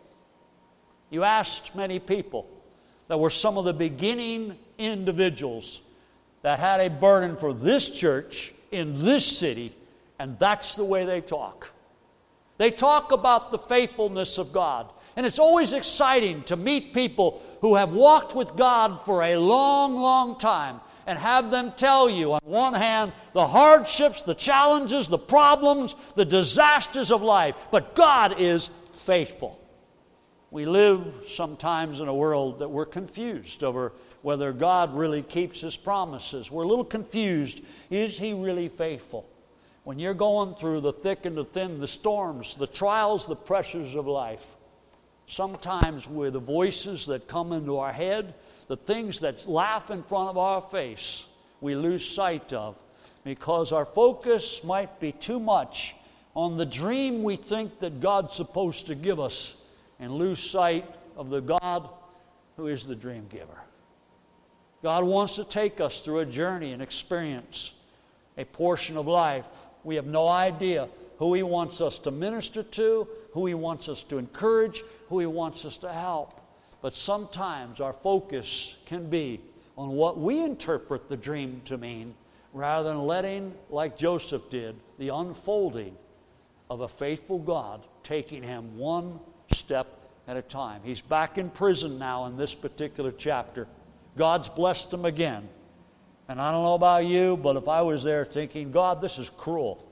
You 1.10 1.24
asked 1.24 1.74
many 1.74 1.98
people 1.98 2.48
that 3.08 3.18
were 3.18 3.30
some 3.30 3.58
of 3.58 3.64
the 3.64 3.72
beginning 3.72 4.56
individuals 4.76 5.80
that 6.42 6.58
had 6.58 6.80
a 6.80 6.90
burden 6.90 7.36
for 7.36 7.52
this 7.52 7.90
church 7.90 8.52
in 8.70 8.94
this 8.94 9.24
city, 9.24 9.74
and 10.18 10.38
that's 10.38 10.76
the 10.76 10.84
way 10.84 11.04
they 11.04 11.20
talk. 11.20 11.72
They 12.58 12.70
talk 12.70 13.12
about 13.12 13.50
the 13.50 13.58
faithfulness 13.58 14.36
of 14.36 14.52
God. 14.52 14.90
And 15.16 15.24
it's 15.26 15.38
always 15.38 15.72
exciting 15.72 16.42
to 16.44 16.56
meet 16.56 16.92
people 16.92 17.42
who 17.60 17.76
have 17.76 17.92
walked 17.92 18.36
with 18.36 18.56
God 18.56 19.02
for 19.02 19.22
a 19.22 19.36
long, 19.36 19.96
long 19.96 20.38
time 20.38 20.80
and 21.06 21.18
have 21.18 21.50
them 21.50 21.72
tell 21.76 22.10
you, 22.10 22.34
on 22.34 22.40
one 22.44 22.74
hand, 22.74 23.12
the 23.32 23.46
hardships, 23.46 24.22
the 24.22 24.34
challenges, 24.34 25.08
the 25.08 25.18
problems, 25.18 25.96
the 26.14 26.24
disasters 26.24 27.10
of 27.10 27.22
life, 27.22 27.56
but 27.70 27.94
God 27.94 28.40
is 28.40 28.68
faithful. 28.92 29.58
We 30.50 30.66
live 30.66 31.24
sometimes 31.28 32.00
in 32.00 32.08
a 32.08 32.14
world 32.14 32.58
that 32.58 32.70
we're 32.70 32.86
confused 32.86 33.64
over 33.64 33.92
whether 34.22 34.52
God 34.52 34.96
really 34.96 35.22
keeps 35.22 35.60
his 35.60 35.76
promises. 35.76 36.50
We're 36.50 36.64
a 36.64 36.68
little 36.68 36.84
confused. 36.84 37.60
Is 37.90 38.18
he 38.18 38.34
really 38.34 38.68
faithful? 38.68 39.26
When 39.88 39.98
you're 39.98 40.12
going 40.12 40.54
through 40.54 40.82
the 40.82 40.92
thick 40.92 41.24
and 41.24 41.34
the 41.34 41.46
thin, 41.46 41.80
the 41.80 41.88
storms, 41.88 42.56
the 42.56 42.66
trials, 42.66 43.26
the 43.26 43.34
pressures 43.34 43.94
of 43.94 44.06
life, 44.06 44.54
sometimes 45.26 46.06
with 46.06 46.34
the 46.34 46.38
voices 46.38 47.06
that 47.06 47.26
come 47.26 47.54
into 47.54 47.78
our 47.78 47.90
head, 47.90 48.34
the 48.66 48.76
things 48.76 49.20
that 49.20 49.48
laugh 49.48 49.90
in 49.90 50.02
front 50.02 50.28
of 50.28 50.36
our 50.36 50.60
face, 50.60 51.24
we 51.62 51.74
lose 51.74 52.06
sight 52.06 52.52
of 52.52 52.76
because 53.24 53.72
our 53.72 53.86
focus 53.86 54.62
might 54.62 55.00
be 55.00 55.10
too 55.10 55.40
much 55.40 55.94
on 56.34 56.58
the 56.58 56.66
dream 56.66 57.22
we 57.22 57.36
think 57.36 57.80
that 57.80 57.98
God's 57.98 58.34
supposed 58.34 58.88
to 58.88 58.94
give 58.94 59.18
us 59.18 59.56
and 59.98 60.12
lose 60.12 60.38
sight 60.38 60.84
of 61.16 61.30
the 61.30 61.40
God 61.40 61.88
who 62.58 62.66
is 62.66 62.86
the 62.86 62.94
dream 62.94 63.26
giver. 63.30 63.62
God 64.82 65.04
wants 65.04 65.36
to 65.36 65.44
take 65.44 65.80
us 65.80 66.04
through 66.04 66.18
a 66.18 66.26
journey 66.26 66.72
and 66.72 66.82
experience 66.82 67.72
a 68.36 68.44
portion 68.44 68.98
of 68.98 69.06
life. 69.06 69.46
We 69.84 69.94
have 69.96 70.06
no 70.06 70.28
idea 70.28 70.88
who 71.18 71.34
He 71.34 71.42
wants 71.42 71.80
us 71.80 71.98
to 72.00 72.10
minister 72.10 72.62
to, 72.62 73.08
who 73.32 73.46
He 73.46 73.54
wants 73.54 73.88
us 73.88 74.02
to 74.04 74.18
encourage, 74.18 74.82
who 75.08 75.18
He 75.20 75.26
wants 75.26 75.64
us 75.64 75.76
to 75.78 75.92
help. 75.92 76.40
But 76.80 76.94
sometimes 76.94 77.80
our 77.80 77.92
focus 77.92 78.76
can 78.86 79.08
be 79.08 79.40
on 79.76 79.90
what 79.90 80.18
we 80.18 80.42
interpret 80.42 81.08
the 81.08 81.16
dream 81.16 81.60
to 81.66 81.78
mean 81.78 82.14
rather 82.52 82.88
than 82.88 83.06
letting, 83.06 83.54
like 83.70 83.96
Joseph 83.96 84.48
did, 84.50 84.76
the 84.98 85.08
unfolding 85.08 85.96
of 86.70 86.80
a 86.80 86.88
faithful 86.88 87.38
God 87.38 87.82
taking 88.02 88.42
him 88.42 88.76
one 88.76 89.18
step 89.52 89.86
at 90.26 90.36
a 90.36 90.42
time. 90.42 90.80
He's 90.84 91.00
back 91.00 91.38
in 91.38 91.50
prison 91.50 91.98
now 91.98 92.26
in 92.26 92.36
this 92.36 92.54
particular 92.54 93.12
chapter. 93.12 93.66
God's 94.16 94.48
blessed 94.48 94.92
him 94.92 95.04
again. 95.04 95.48
And 96.28 96.40
I 96.40 96.52
don't 96.52 96.62
know 96.62 96.74
about 96.74 97.06
you, 97.06 97.36
but 97.38 97.56
if 97.56 97.68
I 97.68 97.80
was 97.80 98.02
there 98.02 98.24
thinking, 98.24 98.70
God, 98.70 99.00
this 99.00 99.18
is 99.18 99.30
cruel. 99.36 99.84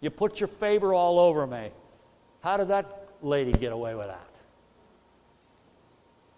You 0.00 0.10
put 0.10 0.40
your 0.40 0.48
favor 0.48 0.92
all 0.92 1.18
over 1.20 1.46
me. 1.46 1.70
How 2.42 2.56
did 2.56 2.68
that 2.68 3.08
lady 3.22 3.52
get 3.52 3.72
away 3.72 3.94
with 3.94 4.08
that? 4.08 4.28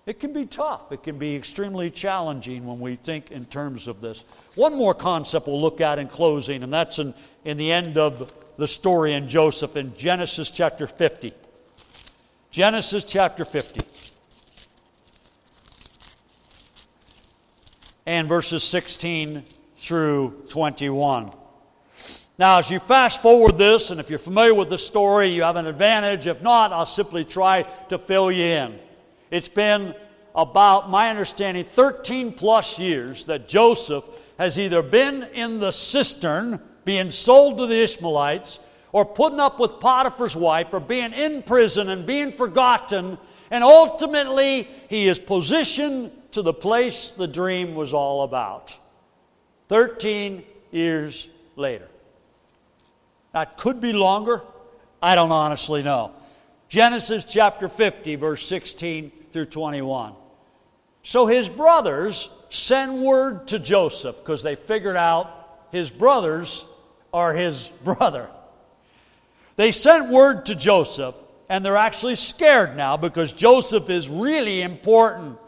It 0.07 0.21
can 0.21 0.33
be 0.33 0.47
tough. 0.47 0.91
It 0.91 1.03
can 1.03 1.19
be 1.19 1.35
extremely 1.35 1.91
challenging 1.91 2.67
when 2.67 2.81
we 2.81 2.97
think 2.97 3.31
in 3.31 3.45
terms 3.45 3.89
of 3.89 4.01
this. 4.01 4.25
One 4.55 4.75
more 4.75 4.95
concept 4.95 5.47
we'll 5.47 5.61
look 5.61 5.83
at 5.83 5.99
in 5.99 6.09
closing, 6.09 6.63
and 6.63 6.73
that's 6.73 6.99
in, 6.99 7.13
in 7.45 7.59
the 7.59 7.71
end 7.71 7.99
of 7.99 8.33
the 8.57 8.67
story 8.67 9.13
in 9.13 9.29
Joseph 9.29 9.77
in 9.77 9.95
Genesis 9.97 10.51
chapter 10.51 10.87
50. 10.87 11.35
Genesis 12.51 13.05
chapter 13.05 13.45
50. 13.45 13.83
And 18.09 18.27
verses 18.27 18.65
16 18.65 19.45
through 19.77 20.45
21. 20.49 21.31
Now, 22.39 22.59
as 22.59 22.71
you 22.71 22.79
fast 22.79 23.21
forward 23.21 23.59
this, 23.59 23.91
and 23.91 24.01
if 24.01 24.09
you're 24.09 24.19
familiar 24.19 24.55
with 24.55 24.71
the 24.71 24.79
story, 24.79 25.29
you 25.29 25.43
have 25.43 25.57
an 25.57 25.67
advantage. 25.67 26.27
If 26.27 26.41
not, 26.41 26.73
I'll 26.73 26.87
simply 26.87 27.27
try 27.27 27.65
to 27.91 27.99
fill 27.99 28.33
you 28.33 28.45
in. 28.45 28.79
It's 29.31 29.51
been 29.51 29.95
about, 30.35 30.89
my 30.89 31.11
understanding, 31.11 31.67
13 31.67 32.33
plus 32.33 32.79
years 32.79 33.27
that 33.27 33.47
Joseph 33.47 34.05
has 34.39 34.59
either 34.59 34.81
been 34.81 35.25
in 35.35 35.61
the 35.61 35.71
cistern, 35.71 36.63
being 36.87 37.11
sold 37.11 37.59
to 37.59 37.67
the 37.67 37.83
Ishmaelites, 37.83 38.59
or 38.91 39.05
putting 39.05 39.39
up 39.39 39.61
with 39.61 39.81
Potiphar's 39.81 40.35
wife, 40.35 40.69
or 40.73 40.81
being 40.81 41.13
in 41.13 41.43
prison 41.43 41.91
and 41.91 42.07
being 42.07 42.33
forgotten, 42.33 43.19
and 43.51 43.63
ultimately 43.63 44.67
he 44.89 45.09
is 45.09 45.19
positioned 45.19 46.11
to 46.33 46.43
the 46.43 46.53
place 46.53 47.11
the 47.11 47.27
dream 47.27 47.75
was 47.75 47.93
all 47.93 48.23
about. 48.23 48.77
13 49.69 50.45
years 50.71 51.29
later. 51.57 51.89
That 53.33 53.57
could 53.57 53.81
be 53.81 53.93
longer. 53.93 54.43
I 55.03 55.15
don't 55.15 55.33
honestly 55.33 55.83
know. 55.83 56.13
Genesis 56.69 57.25
chapter 57.25 57.69
50, 57.69 58.17
verse 58.17 58.47
16 58.47 59.13
through 59.33 59.47
21. 59.47 60.15
So 61.03 61.27
his 61.27 61.49
brothers 61.49 62.29
send 62.51 63.03
word 63.03 63.49
to 63.49 63.59
Joseph 63.59 64.17
because 64.17 64.43
they 64.43 64.57
figured 64.57 64.97
out 64.97 65.67
his 65.71 65.91
brothers 65.91 66.65
are 67.13 67.33
his 67.33 67.71
brother. 67.85 68.29
They 69.57 69.73
sent 69.73 70.11
word 70.11 70.47
to 70.47 70.55
Joseph, 70.55 71.17
and 71.49 71.65
they're 71.65 71.77
actually 71.77 72.15
scared 72.15 72.77
now 72.77 72.97
because 72.97 73.33
Joseph 73.33 73.91
is 73.91 74.09
really 74.09 74.63
important. 74.63 75.39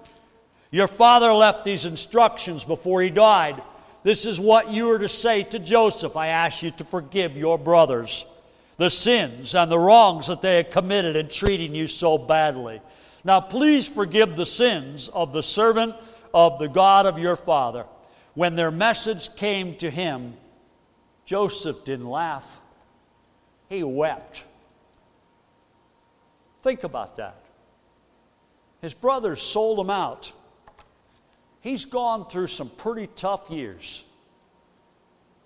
Your 0.71 0.89
father 0.89 1.33
left 1.33 1.65
these 1.65 1.85
instructions 1.85 2.65
before 2.65 3.03
he 3.03 3.11
died. 3.11 3.63
This 4.03 4.25
is 4.25 4.39
what 4.39 4.71
you 4.71 4.91
are 4.93 4.99
to 4.99 5.09
say 5.09 5.43
to 5.45 5.59
Joseph 5.59 6.17
I 6.17 6.29
ask 6.29 6.63
you 6.63 6.71
to 6.73 6.85
forgive 6.85 7.37
your 7.37 7.59
brothers 7.59 8.25
the 8.81 8.89
sins 8.89 9.55
and 9.55 9.71
the 9.71 9.79
wrongs 9.79 10.29
that 10.29 10.41
they 10.41 10.57
had 10.57 10.71
committed 10.71 11.15
in 11.15 11.29
treating 11.29 11.75
you 11.75 11.87
so 11.87 12.17
badly. 12.17 12.81
Now, 13.25 13.39
please 13.39 13.87
forgive 13.87 14.37
the 14.37 14.47
sins 14.47 15.09
of 15.09 15.35
the 15.35 15.43
servant 15.43 15.95
of 16.33 16.59
the 16.59 16.69
God 16.69 17.05
of 17.05 17.19
your 17.19 17.37
father. 17.37 17.85
When 18.33 18.57
their 18.57 18.71
message 18.71 19.35
came 19.35 19.77
to 19.77 19.91
him, 19.91 20.35
Joseph 21.27 21.85
didn't 21.85 22.09
laugh, 22.09 22.59
he 23.69 23.85
wept. 23.85 24.45
Think 26.63 26.83
about 26.83 27.17
that. 27.17 27.37
His 28.81 28.95
brothers 28.95 29.43
sold 29.43 29.79
him 29.79 29.91
out. 29.91 30.33
He's 31.61 31.85
gone 31.85 32.29
through 32.29 32.49
some 32.49 32.71
pretty 32.71 33.07
tough 33.07 33.51
years. 33.51 34.05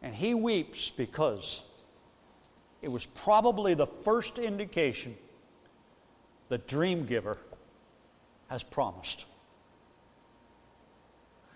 And 0.02 0.14
he 0.14 0.34
weeps 0.34 0.90
because 0.90 1.62
it 2.82 2.88
was 2.88 3.06
probably 3.06 3.74
the 3.74 3.86
first 3.86 4.38
indication 4.38 5.16
the 6.48 6.58
dream 6.58 7.06
giver 7.06 7.38
has 8.48 8.62
promised. 8.62 9.24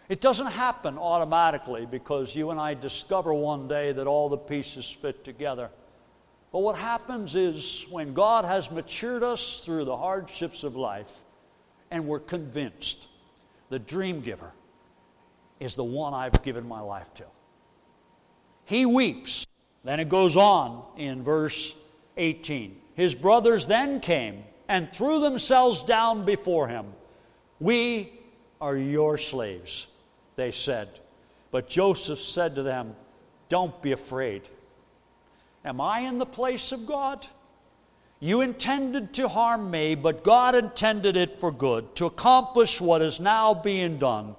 It 0.08 0.22
doesn't 0.22 0.46
happen 0.46 0.96
automatically 0.96 1.84
because 1.84 2.34
you 2.34 2.50
and 2.50 2.58
I 2.58 2.72
discover 2.72 3.34
one 3.34 3.68
day 3.68 3.92
that 3.92 4.06
all 4.06 4.30
the 4.30 4.38
pieces 4.38 4.90
fit 4.90 5.22
together. 5.22 5.68
But 6.50 6.60
what 6.60 6.76
happens 6.76 7.34
is 7.34 7.84
when 7.90 8.14
God 8.14 8.46
has 8.46 8.70
matured 8.70 9.22
us 9.22 9.60
through 9.60 9.84
the 9.84 9.96
hardships 9.96 10.64
of 10.64 10.76
life 10.76 11.12
and 11.90 12.06
we're 12.06 12.20
convinced 12.20 13.07
the 13.68 13.78
dream 13.78 14.20
giver 14.20 14.52
is 15.60 15.74
the 15.74 15.84
one 15.84 16.14
I've 16.14 16.42
given 16.42 16.66
my 16.66 16.80
life 16.80 17.12
to. 17.14 17.24
He 18.64 18.86
weeps. 18.86 19.46
Then 19.84 20.00
it 20.00 20.08
goes 20.08 20.36
on 20.36 20.82
in 20.96 21.22
verse 21.22 21.74
18. 22.16 22.76
His 22.94 23.14
brothers 23.14 23.66
then 23.66 24.00
came 24.00 24.44
and 24.68 24.92
threw 24.92 25.20
themselves 25.20 25.82
down 25.84 26.24
before 26.24 26.68
him. 26.68 26.86
We 27.60 28.12
are 28.60 28.76
your 28.76 29.18
slaves, 29.18 29.88
they 30.36 30.50
said. 30.50 31.00
But 31.50 31.68
Joseph 31.68 32.18
said 32.18 32.54
to 32.56 32.62
them, 32.62 32.94
Don't 33.48 33.80
be 33.80 33.92
afraid. 33.92 34.42
Am 35.64 35.80
I 35.80 36.00
in 36.00 36.18
the 36.18 36.26
place 36.26 36.72
of 36.72 36.86
God? 36.86 37.26
You 38.20 38.40
intended 38.40 39.12
to 39.14 39.28
harm 39.28 39.70
me, 39.70 39.94
but 39.94 40.24
God 40.24 40.54
intended 40.54 41.16
it 41.16 41.38
for 41.38 41.52
good, 41.52 41.94
to 41.96 42.06
accomplish 42.06 42.80
what 42.80 43.00
is 43.00 43.20
now 43.20 43.54
being 43.54 43.98
done, 43.98 44.34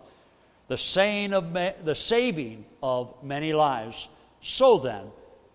the, 0.67 0.77
saying 0.77 1.33
of 1.33 1.51
ma- 1.51 1.71
the 1.83 1.95
saving 1.95 2.65
of 2.83 3.13
many 3.23 3.53
lives. 3.53 4.09
So 4.41 4.77
then, 4.77 5.05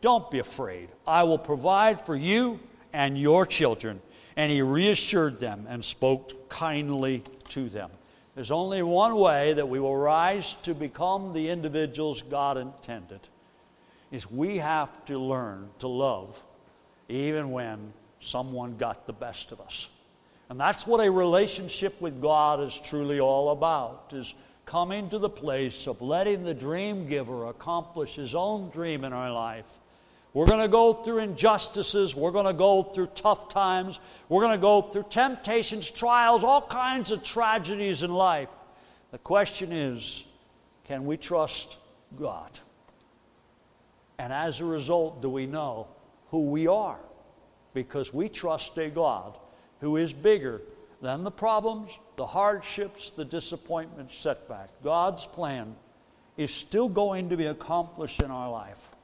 don't 0.01 0.31
be 0.31 0.39
afraid. 0.39 0.89
I 1.07 1.23
will 1.25 1.39
provide 1.39 2.05
for 2.05 2.17
you 2.17 2.61
and 2.93 3.19
your 3.19 3.45
children 3.45 4.01
and 4.37 4.51
he 4.51 4.63
reassured 4.63 5.39
them 5.39 5.67
and 5.69 5.85
spoke 5.85 6.49
kindly 6.49 7.23
to 7.51 7.69
them. 7.69 7.91
There's 8.35 8.51
only 8.51 8.83
one 8.83 9.15
way 9.15 9.53
that 9.53 9.69
we 9.69 9.79
will 9.79 9.97
rise 9.97 10.55
to 10.63 10.75
become 10.75 11.33
the 11.33 11.49
individuals 11.49 12.23
God 12.23 12.59
intended 12.59 13.21
is 14.11 14.31
we 14.31 14.59
have 14.59 15.05
to 15.07 15.19
learn 15.19 15.69
to 15.79 15.89
love 15.89 16.45
even 17.09 17.51
when 17.51 17.93
someone 18.25 18.77
got 18.77 19.07
the 19.07 19.13
best 19.13 19.53
of 19.53 19.61
us. 19.61 19.89
And 20.49 20.61
that's 20.61 20.87
what 20.87 21.05
a 21.05 21.11
relationship 21.11 22.01
with 22.01 22.21
God 22.21 22.61
is 22.61 22.79
truly 22.85 23.21
all 23.21 23.51
about, 23.51 24.13
is 24.15 24.35
coming 24.67 25.09
to 25.11 25.19
the 25.19 25.29
place 25.29 25.87
of 25.87 26.03
letting 26.03 26.45
the 26.45 26.55
dream 26.55 27.09
giver 27.09 27.47
accomplish 27.47 28.17
his 28.17 28.35
own 28.35 28.71
dream 28.71 29.05
in 29.05 29.13
our 29.13 29.33
life. 29.33 29.79
We're 30.33 30.47
going 30.47 30.61
to 30.61 30.69
go 30.69 30.93
through 30.93 31.19
injustices. 31.19 32.17
We're 32.17 32.33
going 32.33 32.47
to 32.47 32.53
go 32.53 32.83
through 32.83 33.07
tough 33.15 33.51
times. 33.51 34.01
We're 34.29 34.43
going 34.43 34.59
to 34.59 34.63
go 34.63 34.83
through 34.83 35.07
temptations, 35.09 35.91
trials, 35.91 36.43
all 36.43 36.63
kinds 36.63 37.13
of 37.13 37.23
tragedies 37.23 38.03
in 38.03 38.13
life. 38.13 38.49
The 39.13 39.19
question 39.19 39.73
is 39.73 40.25
can 40.87 41.07
we 41.07 41.17
trust 41.17 41.79
God? 42.19 42.51
And 44.19 44.33
as 44.33 44.61
a 44.61 44.65
result, 44.65 45.23
do 45.23 45.31
we 45.31 45.47
know 45.47 45.89
who 46.31 46.51
we 46.51 46.67
are? 46.67 46.99
Because 47.75 48.15
we 48.15 48.29
trust 48.29 48.79
a 48.79 48.89
God 48.89 49.37
who 49.81 49.97
is 49.97 50.13
bigger 50.13 50.63
than 51.03 51.25
the 51.25 51.31
problems, 51.31 51.91
the 52.17 52.25
hardships, 52.25 53.11
the 53.11 53.25
disappointments, 53.25 54.17
setbacks. 54.17 54.73
God's 54.83 55.27
plan 55.27 55.75
is 56.39 56.53
still 56.53 56.89
going 56.89 57.29
to 57.29 57.37
be 57.37 57.47
accomplished 57.47 58.23
in 58.23 58.31
our 58.31 58.51
life. 58.51 58.95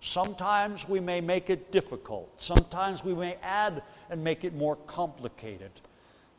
Sometimes 0.00 0.88
we 0.88 1.00
may 1.00 1.20
make 1.20 1.48
it 1.48 1.72
difficult. 1.72 2.30
Sometimes 2.36 3.02
we 3.02 3.14
may 3.14 3.36
add 3.42 3.82
and 4.10 4.22
make 4.22 4.44
it 4.44 4.54
more 4.54 4.76
complicated. 4.86 5.70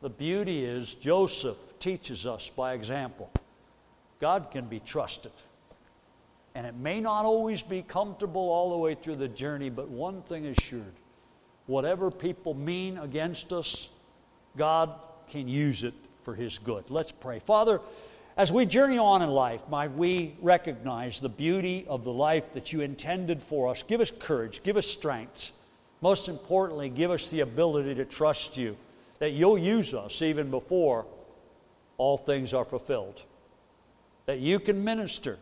The 0.00 0.08
beauty 0.08 0.64
is, 0.64 0.94
Joseph 0.94 1.58
teaches 1.80 2.24
us 2.24 2.50
by 2.54 2.74
example. 2.74 3.30
God 4.20 4.50
can 4.50 4.66
be 4.66 4.80
trusted. 4.80 5.32
And 6.54 6.66
it 6.66 6.76
may 6.76 7.00
not 7.00 7.24
always 7.24 7.62
be 7.62 7.82
comfortable 7.82 8.48
all 8.48 8.70
the 8.70 8.78
way 8.78 8.94
through 8.94 9.16
the 9.16 9.28
journey, 9.28 9.70
but 9.70 9.88
one 9.88 10.22
thing 10.22 10.44
is 10.44 10.56
sure 10.56 10.80
whatever 11.68 12.10
people 12.10 12.54
mean 12.54 12.98
against 12.98 13.52
us, 13.52 13.90
God 14.56 14.92
can 15.28 15.46
use 15.46 15.84
it 15.84 15.94
for 16.22 16.34
His 16.34 16.58
good. 16.58 16.84
Let's 16.88 17.12
pray. 17.12 17.38
Father, 17.38 17.80
as 18.36 18.50
we 18.50 18.66
journey 18.66 18.98
on 18.98 19.22
in 19.22 19.30
life, 19.30 19.62
might 19.68 19.92
we 19.92 20.34
recognize 20.40 21.20
the 21.20 21.28
beauty 21.28 21.86
of 21.88 22.04
the 22.04 22.12
life 22.12 22.52
that 22.54 22.72
you 22.72 22.80
intended 22.80 23.42
for 23.42 23.68
us. 23.68 23.82
Give 23.82 24.00
us 24.00 24.10
courage, 24.18 24.62
give 24.62 24.76
us 24.76 24.86
strength. 24.86 25.52
Most 26.00 26.28
importantly, 26.28 26.88
give 26.88 27.10
us 27.10 27.30
the 27.30 27.40
ability 27.40 27.94
to 27.96 28.04
trust 28.04 28.56
you, 28.56 28.76
that 29.18 29.32
you'll 29.32 29.58
use 29.58 29.92
us 29.92 30.22
even 30.22 30.50
before 30.50 31.04
all 31.98 32.16
things 32.16 32.54
are 32.54 32.64
fulfilled. 32.64 33.22
That 34.26 34.38
you 34.38 34.60
can 34.60 34.82
minister 34.84 35.38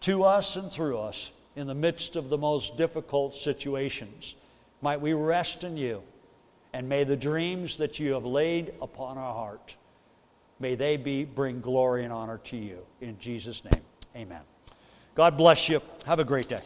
to 0.00 0.24
us 0.24 0.56
and 0.56 0.70
through 0.70 0.98
us 0.98 1.32
in 1.56 1.66
the 1.66 1.74
midst 1.74 2.14
of 2.14 2.28
the 2.28 2.38
most 2.38 2.76
difficult 2.76 3.34
situations. 3.34 4.36
Might 4.80 5.00
we 5.00 5.12
rest 5.12 5.64
in 5.64 5.76
you, 5.76 6.02
and 6.72 6.88
may 6.88 7.04
the 7.04 7.16
dreams 7.16 7.76
that 7.78 7.98
you 7.98 8.12
have 8.12 8.24
laid 8.24 8.74
upon 8.80 9.18
our 9.18 9.34
heart 9.34 9.76
May 10.60 10.74
they 10.74 10.96
be, 10.96 11.24
bring 11.24 11.60
glory 11.60 12.04
and 12.04 12.12
honor 12.12 12.38
to 12.44 12.56
you. 12.56 12.78
In 13.00 13.18
Jesus' 13.18 13.62
name, 13.64 13.82
amen. 14.16 14.40
God 15.14 15.36
bless 15.36 15.68
you. 15.68 15.80
Have 16.04 16.18
a 16.18 16.24
great 16.24 16.48
day. 16.48 16.60